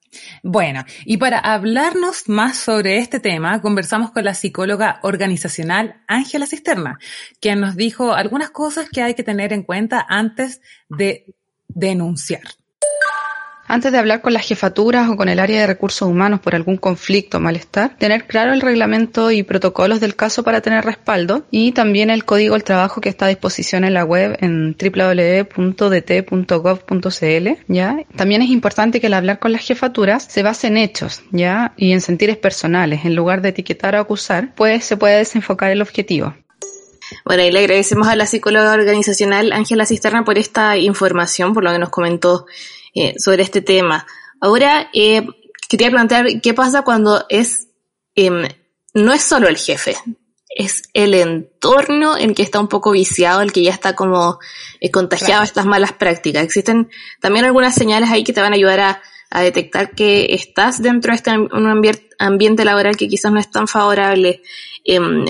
[0.42, 6.98] Bueno, y para hablarnos más sobre este tema, conversamos con la psicóloga organizacional Ángela Cisterna,
[7.40, 11.32] quien nos dijo algunas cosas que hay que tener en cuenta antes de
[11.68, 12.42] denunciar.
[13.70, 16.76] Antes de hablar con las jefaturas o con el área de recursos humanos por algún
[16.76, 21.70] conflicto o malestar, tener claro el reglamento y protocolos del caso para tener respaldo y
[21.70, 25.88] también el código del trabajo que está a disposición en la web en www.dt.gov.cl,
[27.68, 27.96] ¿ya?
[28.16, 31.72] También es importante que al hablar con las jefaturas se base en hechos, ¿ya?
[31.76, 35.80] Y en sentires personales, en lugar de etiquetar o acusar, pues se puede desenfocar el
[35.80, 36.34] objetivo.
[37.24, 41.70] Bueno, y le agradecemos a la psicóloga organizacional Ángela Cisterna por esta información, por lo
[41.70, 42.46] que nos comentó
[42.94, 44.06] eh, sobre este tema.
[44.40, 45.26] Ahora, eh,
[45.68, 47.68] quería plantear qué pasa cuando es,
[48.14, 48.48] em,
[48.94, 49.96] no es solo el jefe,
[50.48, 54.38] es el entorno en que está un poco viciado, el que ya está como
[54.80, 56.42] eh, contagiado estas malas prácticas.
[56.42, 60.82] Existen también algunas señales ahí que te van a ayudar a, a detectar que estás
[60.82, 64.42] dentro de este un ambiente laboral que quizás no es tan favorable
[64.84, 65.24] em,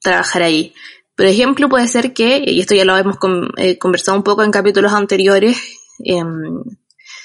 [0.00, 0.74] trabajar ahí.
[1.14, 4.92] Por ejemplo, puede ser que, y esto ya lo hemos conversado un poco en capítulos
[4.92, 5.58] anteriores,
[5.98, 6.62] Em,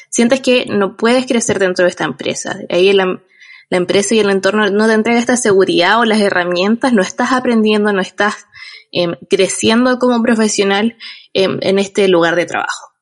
[0.10, 2.58] sientes que no puedes crecer dentro de esta empresa.
[2.70, 3.22] Ahí la,
[3.70, 7.92] empresa y el entorno no te entrega esta seguridad o las herramientas, no estás aprendiendo,
[7.92, 8.48] no estás
[8.92, 10.98] em, creciendo como profesional
[11.34, 12.94] em, en este lugar de trabajo.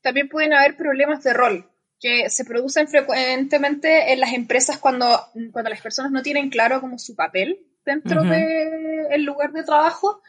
[0.00, 1.70] También pueden haber problemas de rol
[2.00, 5.06] que se producen frecuentemente en las empresas cuando,
[5.52, 10.22] cuando las personas no tienen claro como su papel dentro del lugar de trabajo.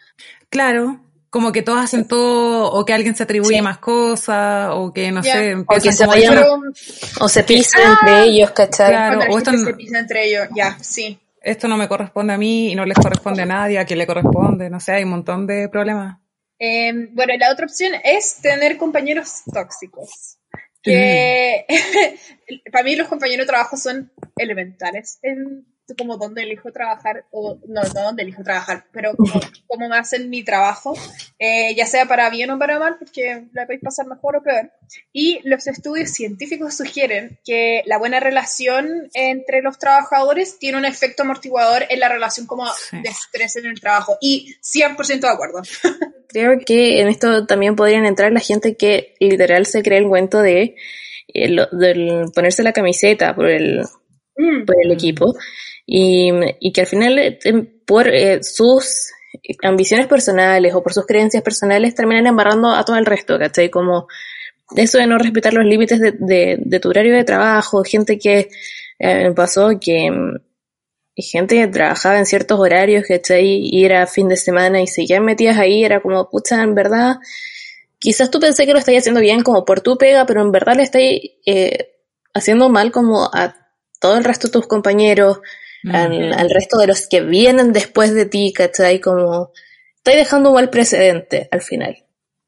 [0.50, 5.12] Claro, como que todos hacen todo, o que alguien se atribuye más cosas, o que
[5.12, 6.44] no sé, o que se vayan,
[7.20, 8.90] o se pisan entre ah, ellos, ¿cachai?
[8.90, 11.20] Claro, o esto se pisa entre ellos, ya, sí.
[11.42, 14.08] Esto no me corresponde a mí y no les corresponde a nadie, a quien le
[14.08, 16.18] corresponde, no sé, hay un montón de problemas.
[16.60, 20.38] Eh, bueno, la otra opción es tener compañeros tóxicos.
[20.82, 21.66] Que
[22.72, 25.66] para mí los compañeros de trabajo son elementales en
[25.96, 29.40] como dónde elijo trabajar, o no, no dónde elijo trabajar, pero como,
[29.90, 30.94] me hacen mi trabajo,
[31.40, 34.72] eh, ya sea para bien o para mal, porque la podéis pasar mejor o peor.
[35.14, 41.24] Y los estudios científicos sugieren que la buena relación entre los trabajadores tiene un efecto
[41.24, 44.18] amortiguador en la relación como de estrés en el trabajo.
[44.20, 45.62] Y 100% de acuerdo.
[46.28, 50.42] Creo que en esto también podrían entrar la gente que literal se cree el cuento
[50.42, 50.76] de,
[51.34, 53.84] eh, ponerse la camiseta por el,
[54.36, 54.66] mm.
[54.66, 55.34] por el equipo
[55.88, 57.40] y, y que al final eh,
[57.86, 59.10] por eh, sus
[59.64, 63.70] ambiciones personales o por sus creencias personales terminan embarrando a todo el resto, ¿cachai?
[63.70, 64.08] Como
[64.76, 68.50] eso de no respetar los límites de, de, de tu horario de trabajo, gente que
[69.00, 70.12] eh, pasó que
[71.16, 73.62] gente que trabajaba en ciertos horarios, ¿cachai?
[73.64, 77.18] Y era fin de semana y seguían metidas ahí, era como, pucha, en verdad,
[77.98, 80.76] quizás tú pensé que lo estáis haciendo bien como por tu pega, pero en verdad
[80.76, 81.96] le estáis eh,
[82.34, 83.56] haciendo mal como a
[84.00, 85.40] todo el resto de tus compañeros,
[85.92, 89.00] al, resto de los que vienen después de ti, ¿cachai?
[89.00, 89.52] Como,
[89.98, 92.04] estoy dejando un mal precedente al final.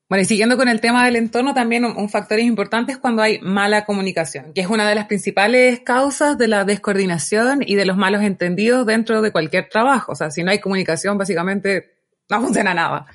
[0.10, 3.40] Bueno, y siguiendo con el tema del entorno, también un, factor importante es cuando hay
[3.42, 7.96] mala comunicación, que es una de las principales causas de la descoordinación y de los
[7.96, 10.14] malos entendidos dentro de cualquier trabajo.
[10.14, 11.94] O sea, si no hay comunicación, básicamente
[12.28, 13.06] no funciona nada.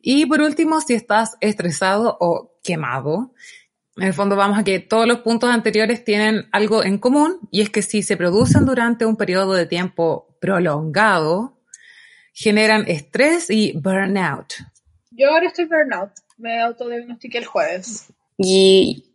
[0.00, 3.32] Y por último, si estás estresado o quemado,
[3.96, 7.60] en el fondo vamos a que todos los puntos anteriores tienen algo en común y
[7.60, 11.58] es que si se producen durante un periodo de tiempo prolongado,
[12.32, 14.54] generan estrés y burnout.
[15.10, 18.12] Yo ahora estoy burnout, me autodiagnostiqué el jueves.
[18.38, 19.12] Y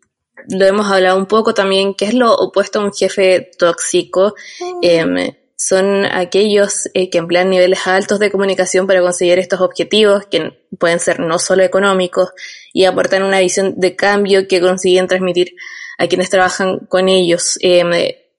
[0.47, 4.36] lo hemos hablado un poco también, ¿qué es lo opuesto a un jefe tóxico?
[4.59, 4.80] Mm.
[4.84, 10.53] Em, son aquellos eh, que emplean niveles altos de comunicación para conseguir estos objetivos, que
[10.78, 12.30] pueden ser no solo económicos,
[12.74, 15.55] y aportan una visión de cambio que consiguen transmitir
[15.97, 17.58] a quienes trabajan con ellos.
[17.62, 17.89] Em,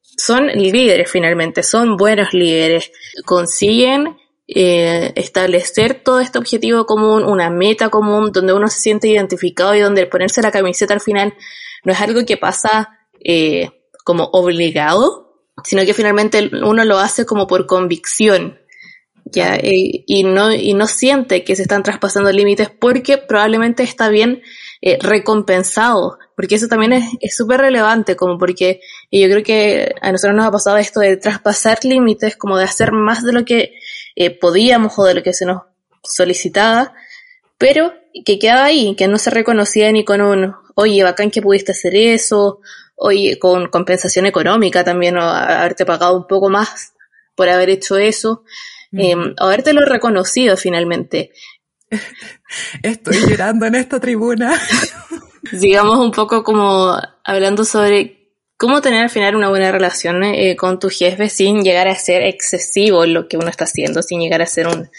[0.02, 2.92] son líderes finalmente, son buenos líderes,
[3.24, 4.16] consiguen
[4.46, 9.80] eh, establecer todo este objetivo común, una meta común, donde uno se siente identificado y
[9.80, 11.34] donde ponerse la camiseta al final
[11.84, 13.70] no es algo que pasa eh,
[14.04, 15.27] como obligado,
[15.64, 18.58] sino que finalmente uno lo hace como por convicción,
[19.24, 19.56] ¿ya?
[19.56, 24.42] Eh, y, no, y no siente que se están traspasando límites porque probablemente está bien
[24.80, 28.80] eh, recompensado, porque eso también es súper relevante, como porque
[29.10, 32.64] y yo creo que a nosotros nos ha pasado esto de traspasar límites, como de
[32.64, 33.74] hacer más de lo que
[34.14, 35.62] eh, podíamos o de lo que se nos
[36.02, 36.94] solicitaba,
[37.58, 37.92] pero
[38.24, 41.96] que quedaba ahí, que no se reconocía ni con un, oye, bacán que pudiste hacer
[41.96, 42.60] eso,
[42.98, 46.92] oye, con compensación económica también, o haberte pagado un poco más
[47.34, 48.42] por haber hecho eso,
[48.92, 51.32] eh, habértelo reconocido finalmente.
[52.82, 54.58] Estoy llorando en esta tribuna.
[55.52, 58.18] Digamos un poco como hablando sobre
[58.56, 62.22] cómo tener al final una buena relación eh, con tu jefe sin llegar a ser
[62.22, 64.90] excesivo en lo que uno está haciendo, sin llegar a ser un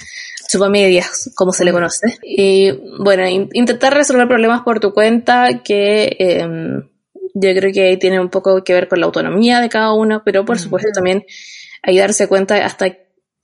[0.50, 2.18] chupamedias, como se le conoce.
[2.24, 6.90] Y bueno, intentar resolver problemas por tu cuenta que em,
[7.34, 10.46] yo creo que tiene un poco que ver con la autonomía de cada uno, pero
[10.46, 11.26] por supuesto también
[11.82, 12.96] hay darse cuenta hasta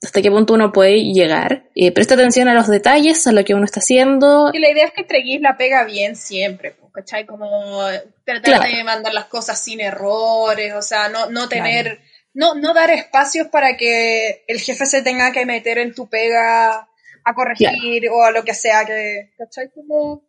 [0.02, 1.68] hasta qué punto uno puede llegar.
[1.74, 4.50] Eh, presta atención a los detalles, a lo que uno está haciendo.
[4.52, 7.26] Y la idea es que entreguís la pega bien siempre, ¿cachai?
[7.26, 7.80] Como
[8.24, 12.00] tratar de mandar las cosas sin errores, o sea, no, no tener,
[12.34, 16.88] no, no dar espacios para que el jefe se tenga que meter en tu pega
[17.24, 19.70] a corregir o a lo que sea que, ¿cachai?
[19.70, 20.22] Como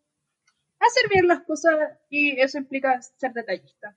[0.80, 1.73] hacer bien las cosas
[2.09, 3.95] y eso implica ser detallista.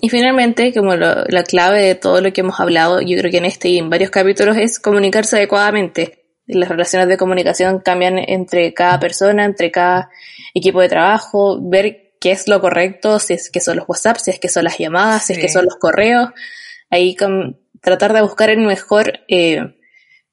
[0.00, 3.44] Y finalmente, como la clave de todo lo que hemos hablado, yo creo que en
[3.44, 6.24] este y en varios capítulos es comunicarse adecuadamente.
[6.46, 10.10] Las relaciones de comunicación cambian entre cada persona, entre cada
[10.54, 14.30] equipo de trabajo, ver qué es lo correcto, si es que son los WhatsApp, si
[14.30, 16.30] es que son las llamadas, si es que son los correos.
[16.90, 19.74] Ahí con, tratar de buscar el mejor eh,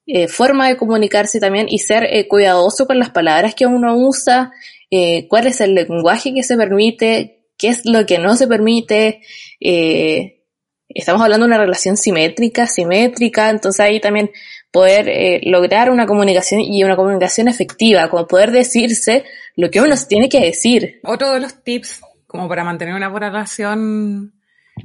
[0.05, 4.51] eh, forma de comunicarse también y ser eh, cuidadoso con las palabras que uno usa,
[4.91, 9.21] eh, cuál es el lenguaje que se permite, qué es lo que no se permite.
[9.59, 10.43] Eh,
[10.87, 14.31] estamos hablando de una relación simétrica, simétrica, entonces ahí también
[14.71, 19.23] poder eh, lograr una comunicación y una comunicación efectiva, como poder decirse
[19.55, 20.99] lo que uno tiene que decir.
[21.03, 24.33] Otro de los tips como para mantener una buena relación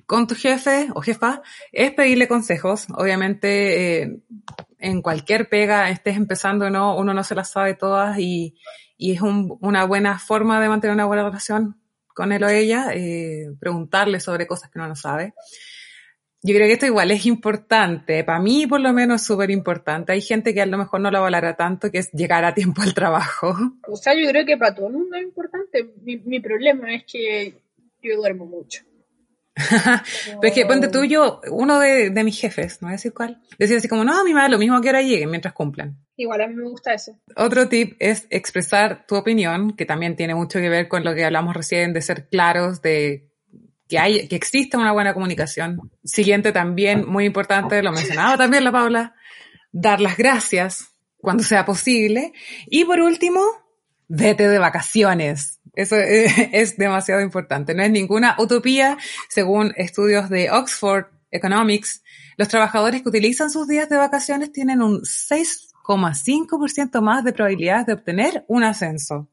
[0.07, 1.42] con tu jefe o jefa
[1.72, 2.86] es pedirle consejos.
[2.96, 4.16] Obviamente, eh,
[4.78, 8.57] en cualquier pega, estés empezando o no, uno no se las sabe todas y,
[8.97, 12.90] y es un, una buena forma de mantener una buena relación con él o ella,
[12.95, 15.34] eh, preguntarle sobre cosas que uno no sabe.
[16.42, 20.12] Yo creo que esto igual es importante, para mí por lo menos es súper importante.
[20.12, 22.82] Hay gente que a lo mejor no lo valora tanto, que es llegar a tiempo
[22.82, 23.57] al trabajo.
[23.88, 25.90] O sea, yo creo que para todo el mundo es importante.
[26.03, 27.55] Mi, mi problema es que
[28.03, 28.82] yo duermo mucho.
[30.40, 33.12] Pero es que, ponte tú, yo, uno de, de, mis jefes, no voy a decir
[33.12, 35.96] cuál, decía así como, no, me da lo mismo que ahora lleguen mientras cumplan.
[36.16, 37.16] Igual a mí me gusta eso.
[37.36, 41.24] Otro tip es expresar tu opinión, que también tiene mucho que ver con lo que
[41.24, 43.28] hablamos recién, de ser claros, de
[43.88, 45.90] que hay, que exista una buena comunicación.
[46.02, 49.14] Siguiente también, muy importante, lo mencionaba también la Paula,
[49.70, 50.88] dar las gracias
[51.18, 52.32] cuando sea posible.
[52.66, 53.40] Y por último,
[54.09, 55.61] vete de vacaciones.
[55.74, 57.74] Eso es demasiado importante.
[57.74, 58.96] No es ninguna utopía.
[59.28, 62.02] Según estudios de Oxford Economics,
[62.36, 67.92] los trabajadores que utilizan sus días de vacaciones tienen un 6,5% más de probabilidades de
[67.94, 69.28] obtener un ascenso.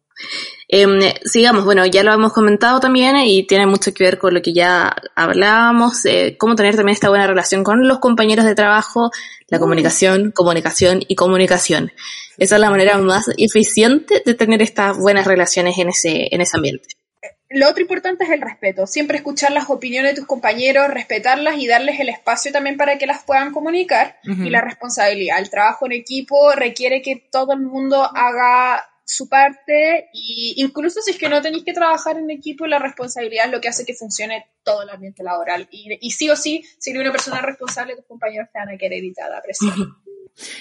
[0.68, 0.88] Eh,
[1.26, 4.54] sigamos, bueno, ya lo hemos comentado también y tiene mucho que ver con lo que
[4.54, 9.12] ya hablábamos, eh, cómo tener también esta buena relación con los compañeros de trabajo,
[9.48, 11.92] la comunicación, comunicación y comunicación.
[12.38, 16.58] Esa es la manera más eficiente de tener estas buenas relaciones en ese, en ese
[16.58, 16.88] ambiente.
[17.54, 18.88] Lo otro importante es el respeto.
[18.88, 23.06] Siempre escuchar las opiniones de tus compañeros, respetarlas y darles el espacio también para que
[23.06, 24.16] las puedan comunicar.
[24.26, 24.48] Uh -huh.
[24.48, 25.40] Y la responsabilidad.
[25.40, 31.12] El trabajo en equipo requiere que todo el mundo haga su parte y incluso si
[31.12, 33.94] es que no tenéis que trabajar en equipo, la responsabilidad es lo que hace que
[33.94, 35.68] funcione todo el ambiente laboral.
[35.72, 38.78] Y, y sí o sí, si eres una persona responsable, tus compañeros te van a
[38.78, 39.98] querer evitar la presión.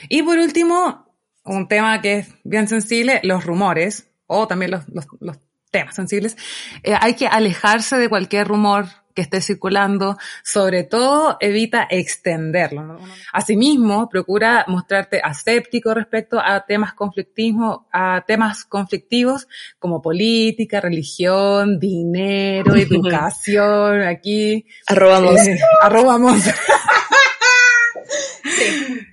[0.08, 1.06] Y por último,
[1.44, 4.84] un tema que es bien sensible, los rumores o también los,
[5.20, 5.38] los,
[5.70, 6.36] temas sensibles.
[6.82, 12.82] Eh, hay que alejarse de cualquier rumor que esté circulando, sobre todo evita extenderlo.
[12.82, 12.98] ¿no?
[13.32, 19.48] Asimismo, procura mostrarte aséptico respecto a temas conflictismo, a temas conflictivos
[19.78, 24.66] como política, religión, dinero, educación, aquí.
[24.86, 25.46] Arrobamos.
[25.46, 26.42] Eh, arrobamos.
[28.44, 29.06] sí.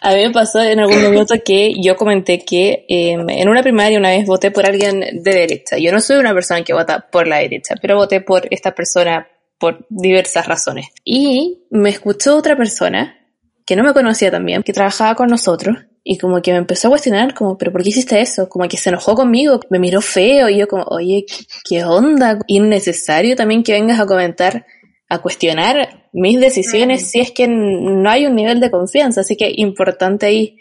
[0.00, 3.98] A mí me pasó en algún momento que yo comenté que eh, en una primaria
[3.98, 5.76] una vez voté por alguien de derecha.
[5.78, 9.28] Yo no soy una persona que vota por la derecha, pero voté por esta persona
[9.58, 10.86] por diversas razones.
[11.04, 13.18] Y me escuchó otra persona
[13.66, 16.92] que no me conocía también, que trabajaba con nosotros, y como que me empezó a
[16.92, 18.48] cuestionar, como, pero ¿por qué hiciste eso?
[18.48, 21.26] Como que se enojó conmigo, me miró feo, y yo como, oye,
[21.68, 22.38] ¿qué onda?
[22.46, 24.64] Innecesario también que vengas a comentar
[25.08, 29.22] a cuestionar mis decisiones si es que no hay un nivel de confianza.
[29.22, 30.58] Así que importante ahí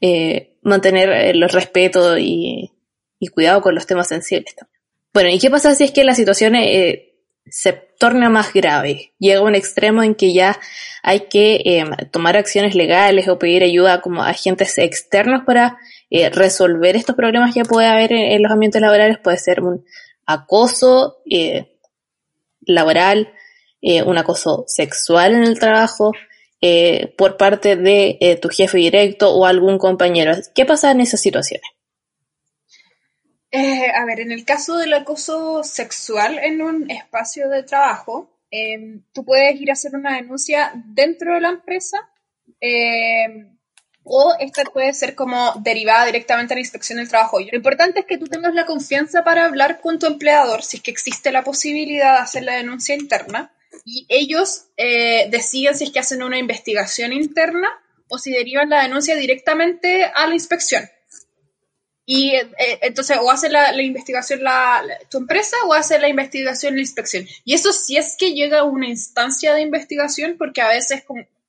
[0.00, 2.72] eh, mantener el respeto y,
[3.18, 4.80] y, cuidado con los temas sensibles también.
[5.14, 7.14] Bueno, ¿y qué pasa si es que la situación eh,
[7.46, 9.14] se torna más grave?
[9.18, 10.58] Llega a un extremo en que ya
[11.02, 15.78] hay que eh, tomar acciones legales o pedir ayuda como a agentes externos para
[16.10, 19.18] eh, resolver estos problemas que puede haber en, en, los ambientes laborales.
[19.22, 19.84] Puede ser un
[20.26, 21.78] acoso eh,
[22.62, 23.32] laboral,
[23.88, 26.10] eh, un acoso sexual en el trabajo,
[26.60, 30.32] eh, por parte de eh, tu jefe directo o algún compañero.
[30.56, 31.70] ¿Qué pasa en esas situaciones?
[33.52, 39.24] A ver, en el caso del acoso sexual en un espacio de trabajo, em, tú
[39.24, 42.10] puedes ir a hacer una denuncia dentro de la empresa
[42.60, 43.56] em,
[44.02, 47.38] o esta puede ser como derivada directamente a la inspección del trabajo.
[47.38, 50.82] Lo importante es que tú tengas la confianza para hablar con tu empleador si es
[50.82, 53.52] que existe la posibilidad de hacer la denuncia interna
[53.84, 57.68] y ellos eh, deciden si es que hacen una investigación interna
[58.08, 60.88] o si derivan la denuncia directamente a la inspección.
[62.08, 66.76] Y eh, eh, entonces, o hace la, investigación la, tu empresa o hace la investigación
[66.76, 67.26] la inspección.
[67.44, 71.02] Y eso sí es que llega a una instancia de investigación, porque a veces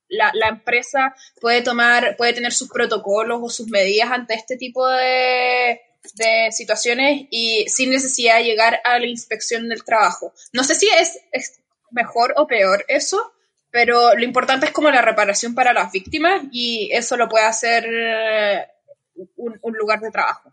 [0.08, 4.84] la, la, empresa puede tomar, puede tener sus protocolos o sus medidas ante este tipo
[4.88, 5.80] de,
[6.14, 10.32] de situaciones y sin necesidad de llegar a la inspección del trabajo.
[10.52, 11.20] No sé si es
[11.90, 13.32] mejor o peor eso,
[13.70, 17.86] pero lo importante es como la reparación para las víctimas y eso lo puede hacer
[19.36, 20.52] un, lugar de trabajo.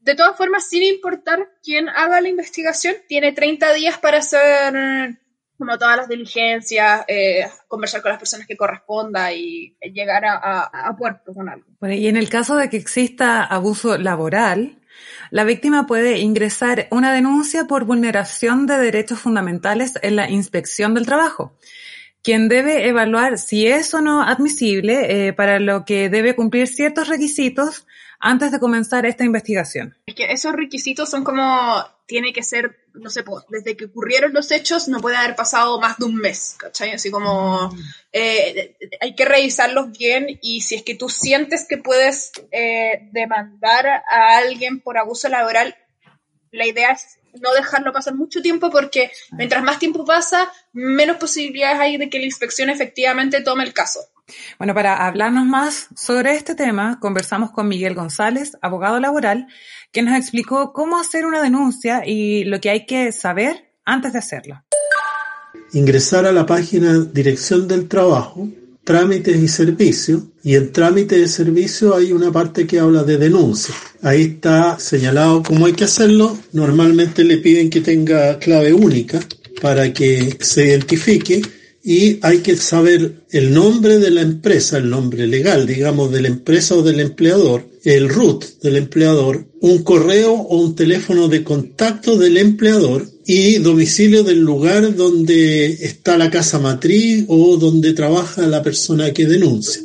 [0.00, 5.18] De todas formas, sin importar quién haga la investigación, tiene 30 días para hacer
[5.58, 11.32] como todas las diligencias, eh, conversar con las personas que corresponda y llegar a, puerto
[11.32, 11.66] con algo.
[11.88, 14.78] y en el caso de que exista abuso laboral,
[15.30, 21.06] la víctima puede ingresar una denuncia por vulneración de derechos fundamentales en la inspección del
[21.06, 21.54] trabajo.
[22.22, 27.08] Quien debe evaluar si es o no admisible, eh, para lo que debe cumplir ciertos
[27.08, 27.86] requisitos
[28.18, 29.96] antes de comenzar esta investigación.
[30.06, 34.50] Es que esos requisitos son como, tiene que ser, no sé, desde que ocurrieron los
[34.50, 36.92] hechos no puede haber pasado más de un mes, ¿cachai?
[36.92, 37.74] Así como
[38.12, 43.86] eh, hay que revisarlos bien y si es que tú sientes que puedes eh, demandar
[43.86, 45.76] a alguien por abuso laboral,
[46.52, 51.80] la idea es no dejarlo pasar mucho tiempo porque mientras más tiempo pasa, menos posibilidades
[51.80, 54.00] hay de que la inspección efectivamente tome el caso.
[54.58, 59.46] Bueno, para hablarnos más sobre este tema, conversamos con Miguel González, abogado laboral,
[59.92, 64.18] que nos explicó cómo hacer una denuncia y lo que hay que saber antes de
[64.18, 64.64] hacerla.
[65.72, 68.48] Ingresar a la página Dirección del Trabajo
[68.86, 73.74] trámites y servicios, y en trámite de servicio hay una parte que habla de denuncia.
[74.00, 76.38] Ahí está señalado cómo hay que hacerlo.
[76.52, 79.18] Normalmente le piden que tenga clave única
[79.60, 81.42] para que se identifique
[81.88, 86.26] y hay que saber el nombre de la empresa, el nombre legal, digamos, de la
[86.26, 92.18] empresa o del empleador, el root del empleador, un correo o un teléfono de contacto
[92.18, 98.64] del empleador y domicilio del lugar donde está la casa matriz o donde trabaja la
[98.64, 99.80] persona que denuncia.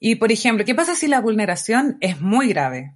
[0.00, 2.94] Y, por ejemplo, ¿qué pasa si la vulneración es muy grave?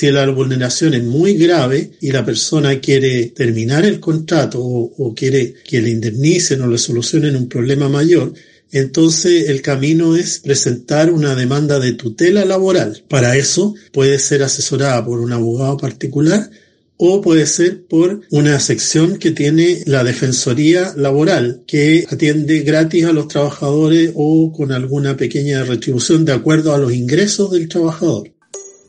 [0.00, 5.52] Si la vulneración es muy grave y la persona quiere terminar el contrato o, quiere
[5.62, 8.32] que le indemnicen o le solucionen un problema mayor,
[8.72, 13.04] entonces el camino es presentar una demanda de tutela laboral.
[13.08, 16.48] Para eso puede ser asesorada por un abogado particular
[16.96, 23.12] o puede ser por una sección que tiene la Defensoría Laboral, que atiende gratis a
[23.12, 28.30] los trabajadores o con alguna pequeña retribución de acuerdo a los ingresos del trabajador.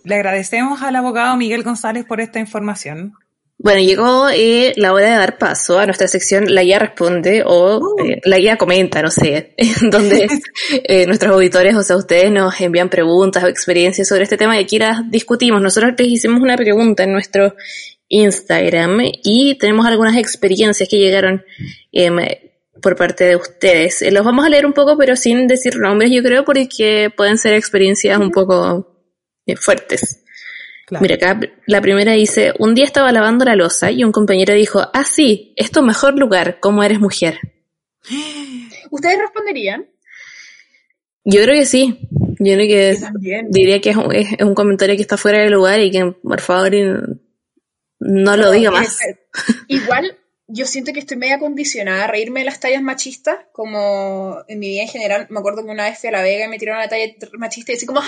[0.03, 3.13] Le agradecemos al abogado Miguel González por esta información.
[3.63, 7.77] Bueno, llegó eh, la hora de dar paso a nuestra sección La Guía Responde o
[7.77, 8.03] uh.
[8.03, 9.53] eh, La Guía Comenta, no sé,
[9.91, 10.27] donde
[10.83, 14.63] eh, nuestros auditores, o sea, ustedes nos envían preguntas o experiencias sobre este tema y
[14.63, 15.61] aquí las discutimos.
[15.61, 17.53] Nosotros les hicimos una pregunta en nuestro
[18.07, 21.43] Instagram y tenemos algunas experiencias que llegaron
[21.91, 22.17] em,
[22.81, 24.03] por parte de ustedes.
[24.11, 27.53] Los vamos a leer un poco, pero sin decir nombres, yo creo, porque pueden ser
[27.53, 28.90] experiencias un poco
[29.45, 30.23] eh, fuertes.
[30.99, 34.81] Mira, acá la primera dice, un día estaba lavando la losa y un compañero dijo,
[34.93, 37.39] ah, sí, es tu mejor lugar, como eres mujer.
[38.91, 39.87] ¿Ustedes responderían?
[41.23, 41.99] Yo creo que sí.
[42.39, 42.97] Yo creo que
[43.49, 46.41] diría que es un, es un, comentario que está fuera de lugar y que por
[46.41, 46.71] favor
[47.99, 48.97] no lo diga más.
[49.67, 50.17] Igual,
[50.47, 54.69] yo siento que estoy media condicionada a reírme de las tallas machistas, como en mi
[54.69, 55.27] vida en general.
[55.29, 57.71] Me acuerdo que una vez fui a La Vega y me tiraron una talla machista
[57.71, 58.07] y así como ¡Ja,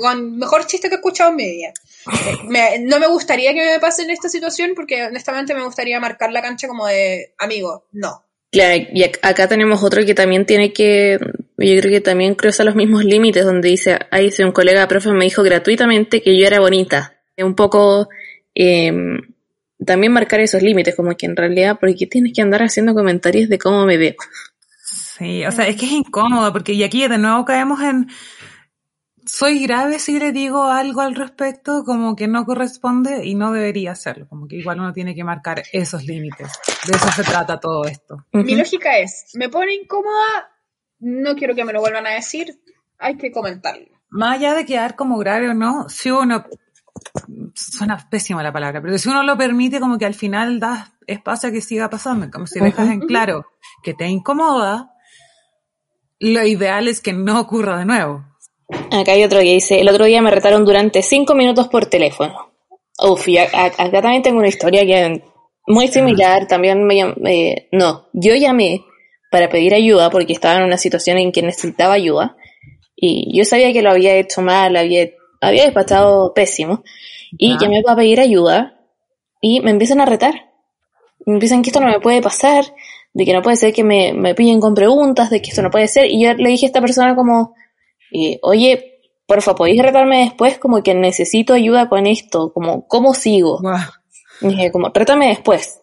[0.00, 1.72] con mejor chiste que he escuchado en mi vida.
[2.80, 6.42] no me gustaría que me pase en esta situación porque honestamente me gustaría marcar la
[6.42, 8.24] cancha como de amigo, no.
[8.50, 12.74] Claro, y acá tenemos otro que también tiene que, yo creo que también cruza los
[12.74, 16.58] mismos límites, donde dice, ahí dice un colega profe me dijo gratuitamente que yo era
[16.58, 17.14] bonita.
[17.36, 18.08] Un poco
[18.60, 19.20] Em,
[19.86, 23.48] también marcar esos límites, como que en realidad, ¿por qué tienes que andar haciendo comentarios
[23.48, 24.16] de cómo me veo?
[24.82, 28.08] Sí, o sea, es que es incómodo, porque y aquí de nuevo caemos en
[29.28, 33.92] soy grave si le digo algo al respecto como que no corresponde y no debería
[33.92, 36.52] hacerlo, como que igual uno tiene que marcar esos límites.
[36.86, 38.24] De eso se trata todo esto.
[38.32, 40.50] Mi lógica es, me pone incómoda,
[41.00, 42.58] no quiero que me lo vuelvan a decir,
[42.98, 43.86] hay que comentarlo.
[44.08, 46.46] Más allá de quedar como grave o no, si uno,
[47.54, 51.50] suena pésima la palabra, pero si uno lo permite como que al final da espacio
[51.50, 53.46] a que siga pasando, como si dejas en claro
[53.82, 54.94] que te incomoda,
[56.18, 58.24] lo ideal es que no ocurra de nuevo.
[58.90, 62.52] Acá hay otro que dice, el otro día me retaron durante cinco minutos por teléfono.
[63.00, 65.22] Uf, y acá también tengo una historia que
[65.66, 68.82] muy similar, también me eh, no, yo llamé
[69.30, 72.36] para pedir ayuda porque estaba en una situación en que necesitaba ayuda
[72.96, 75.10] y yo sabía que lo había hecho mal, había,
[75.40, 76.82] había despachado pésimo
[77.36, 78.80] y llamé para pedir ayuda
[79.40, 80.46] y me empiezan a retar.
[81.26, 82.64] Me empiezan que esto no me puede pasar,
[83.12, 85.70] de que no puede ser que me, me pillen con preguntas, de que esto no
[85.70, 87.54] puede ser y yo le dije a esta persona como,
[88.10, 90.58] y, oye, porfa, ¿podéis retarme después?
[90.58, 93.60] Como que necesito ayuda con esto, como, ¿cómo sigo?
[94.40, 95.80] dije, como, trátame después.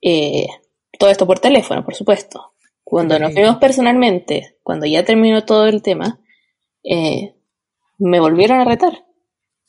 [0.00, 0.46] Eh,
[0.98, 2.52] todo esto por teléfono, por supuesto.
[2.84, 6.20] Cuando nos vimos personalmente, cuando ya terminó todo el tema,
[6.84, 7.34] eh,
[7.98, 9.04] me volvieron a retar.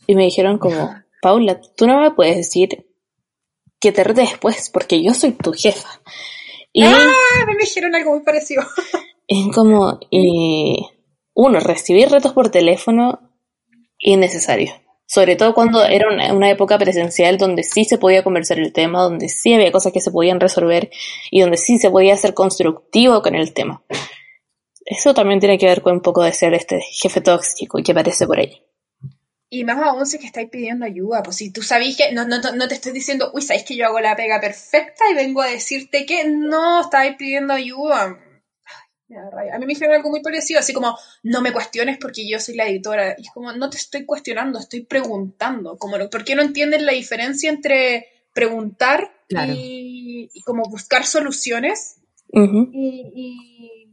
[0.08, 2.86] Y me dijeron como, Paula, tú no me puedes decir
[3.80, 6.02] que te rete después, porque yo soy tu jefa.
[6.74, 7.14] Y ¡Ah!
[7.48, 8.64] Me dijeron algo muy parecido.
[9.28, 10.86] Es como, y
[11.34, 13.20] uno, recibir retos por teléfono
[13.98, 14.74] innecesario.
[15.06, 19.30] Sobre todo cuando era una, época presencial donde sí se podía conversar el tema, donde
[19.30, 20.90] sí había cosas que se podían resolver
[21.30, 23.84] y donde sí se podía ser constructivo con el tema.
[24.86, 27.92] Eso también tiene que ver con un poco de ser este jefe tóxico y que
[27.92, 28.64] aparece por ahí.
[29.50, 32.40] Y más aún si que estáis pidiendo ayuda, pues si tú sabéis que no, no,
[32.40, 35.48] no te estoy diciendo, uy, sabéis que yo hago la pega perfecta y vengo a
[35.48, 38.18] decirte que no estáis pidiendo ayuda
[39.18, 42.56] a mí me dijeron algo muy parecido, así como, no me cuestiones porque yo soy
[42.56, 43.16] la editora.
[43.18, 45.78] Y es como, no te estoy cuestionando, estoy preguntando.
[45.78, 51.98] Como, ¿Por qué no entienden la diferencia entre preguntar y, como buscar soluciones
[52.32, 53.88] y,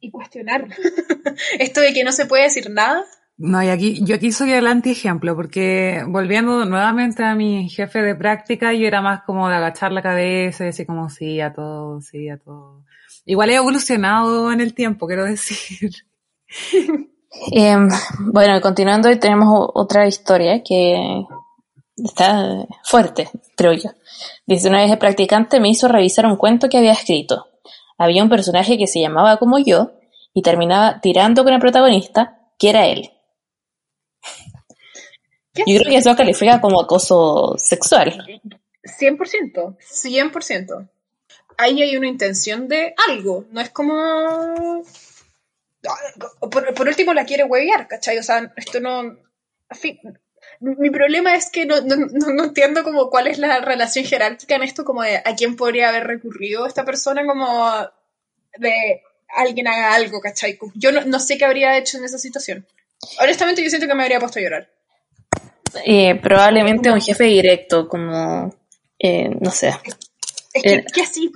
[0.00, 0.68] y, cuestionar?
[1.58, 3.04] Esto de que no se puede decir nada.
[3.38, 8.16] No, y aquí, yo aquí soy el anti-ejemplo, porque volviendo nuevamente a mi jefe de
[8.16, 12.00] práctica, yo era más como de agachar la cabeza y decir como sí a todo,
[12.00, 12.82] sí a todo.
[13.28, 15.92] Igual he evolucionado en el tiempo, quiero decir.
[17.52, 17.88] Em,
[18.20, 21.24] bueno, continuando, tenemos otra historia que
[21.94, 23.90] está fuerte, creo yo.
[24.46, 27.46] Dice, una vez el practicante me hizo revisar un cuento que había escrito.
[27.98, 29.92] Había un personaje que se llamaba como yo
[30.32, 33.10] y terminaba tirando con el protagonista, que era él.
[35.54, 38.40] Yo creo que eso califica como acoso sexual.
[38.84, 40.88] 100%, 100%
[41.58, 44.82] ahí hay una intención de algo, no es como...
[46.50, 48.18] Por, último la quiere huevear, ¿cachai?
[48.18, 49.18] O sea, esto no...
[49.70, 49.98] Fin,
[50.60, 54.84] mi problema es que no, no, entiendo como cuál es la relación jerárquica en esto,
[54.84, 57.70] como de a quién podría haber recurrido esta persona, como
[58.58, 60.58] de alguien haga algo, ¿cachai?
[60.74, 62.66] Yo no, sé qué habría hecho en esa situación.
[63.20, 64.70] Honestamente yo siento que me habría puesto a llorar.
[65.84, 68.54] Eh, probablemente un jefe directo, como,
[68.98, 69.74] eh, no sé,
[70.52, 71.30] es que, eh, ¿qué así?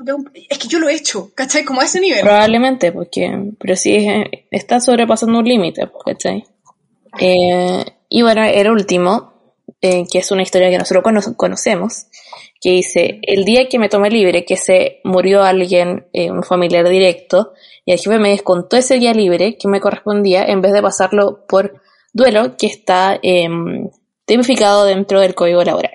[0.49, 1.65] Es que yo lo he hecho, ¿cachai?
[1.65, 2.23] Como a ese nivel.
[2.23, 4.07] Probablemente, porque, pero sí
[4.51, 6.45] está sobrepasando un límite, ¿cachai?
[7.21, 9.35] Eh, y bueno, el último,
[9.81, 12.07] eh, que es una historia que nosotros conocemos,
[12.61, 17.53] que dice, el día que me tomé libre, que se murió alguien, un familiar directo,
[17.85, 21.45] y el jefe me descontó ese día libre que me correspondía en vez de pasarlo
[21.47, 21.83] por
[22.13, 23.91] duelo que está em,
[24.25, 25.93] tipificado dentro del código laboral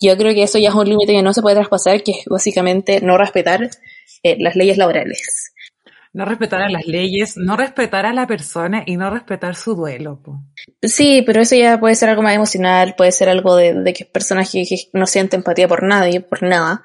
[0.00, 2.24] yo creo que eso ya es un límite que no se puede traspasar, que es
[2.26, 3.70] básicamente no respetar
[4.22, 5.52] eh, las leyes laborales.
[6.12, 10.20] No respetar a las leyes, no respetar a la persona y no respetar su duelo.
[10.82, 14.50] Sí, pero eso ya puede ser algo más emocional, puede ser algo de, que personas
[14.50, 16.82] que, no sienten empatía por nadie, por nada.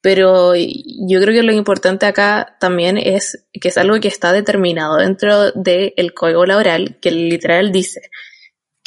[0.00, 4.98] Pero yo creo que lo importante acá también es que es algo que está determinado
[4.98, 8.02] dentro del código laboral, que literal dice,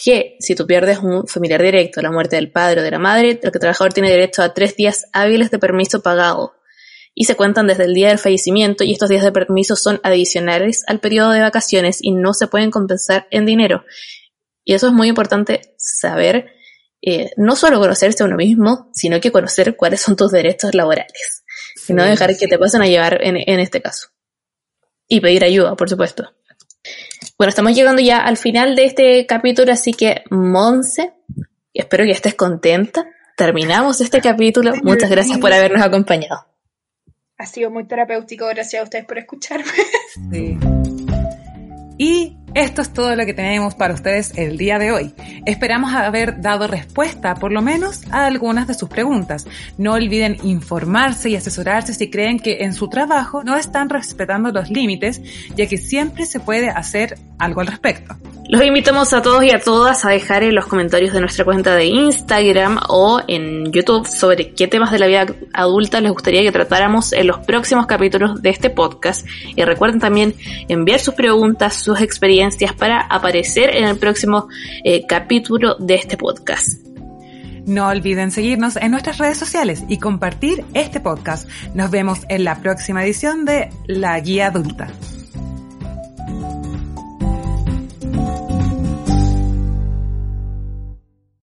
[0.04, 3.40] que si tú pierdes un familiar directo, la muerte del padre o de la madre,
[3.42, 6.54] el trabajador tiene derecho a tres días hábiles de permiso pagado
[7.14, 10.84] y se cuentan desde el día del fallecimiento y estos días de permiso son adicionales
[10.88, 13.84] al periodo de vacaciones y no se pueden compensar en dinero.
[14.64, 16.48] Y eso es muy importante saber,
[17.02, 21.44] eh, no solo conocerse a uno mismo, sino que conocer cuáles son tus derechos laborales.
[21.88, 24.08] y no dejar que te pasen a llevar en este caso.
[25.08, 26.32] Y pedir ayuda, por supuesto.
[27.38, 31.14] Bueno, estamos llegando ya al final de este capítulo, así que Monse,
[31.74, 33.06] espero que estés contenta.
[33.36, 34.74] Terminamos este capítulo.
[34.84, 36.46] Muchas gracias por habernos acompañado.
[37.38, 39.66] Ha sido muy terapéutico, gracias a ustedes por escucharme.
[40.32, 40.58] Sí.
[41.98, 45.14] Y Esto es todo lo que tenemos para ustedes el día de hoy.
[45.46, 49.48] Esperamos haber dado respuesta por lo menos a algunas de sus preguntas.
[49.78, 54.70] No olviden informarse y asesorarse si creen que en su trabajo no están respetando los
[54.70, 55.22] límites,
[55.56, 58.18] ya que siempre se puede hacer algo al respecto.
[58.52, 61.74] Los invitamos a todos y a todas a dejar en los comentarios de nuestra cuenta
[61.74, 66.52] de Instagram o en YouTube sobre qué temas de la vida adulta les gustaría que
[66.52, 69.26] tratáramos en los próximos capítulos de este podcast.
[69.56, 70.36] Y recuerden también
[70.68, 72.02] enviar sus preguntas, sus
[72.78, 74.48] para aparecer en el próximo
[74.84, 76.82] eh, capítulo de este podcast.
[77.66, 81.48] No olviden seguirnos en nuestras redes sociales y compartir este podcast.
[81.76, 84.88] Nos vemos en la próxima edición de La Guía Adulta.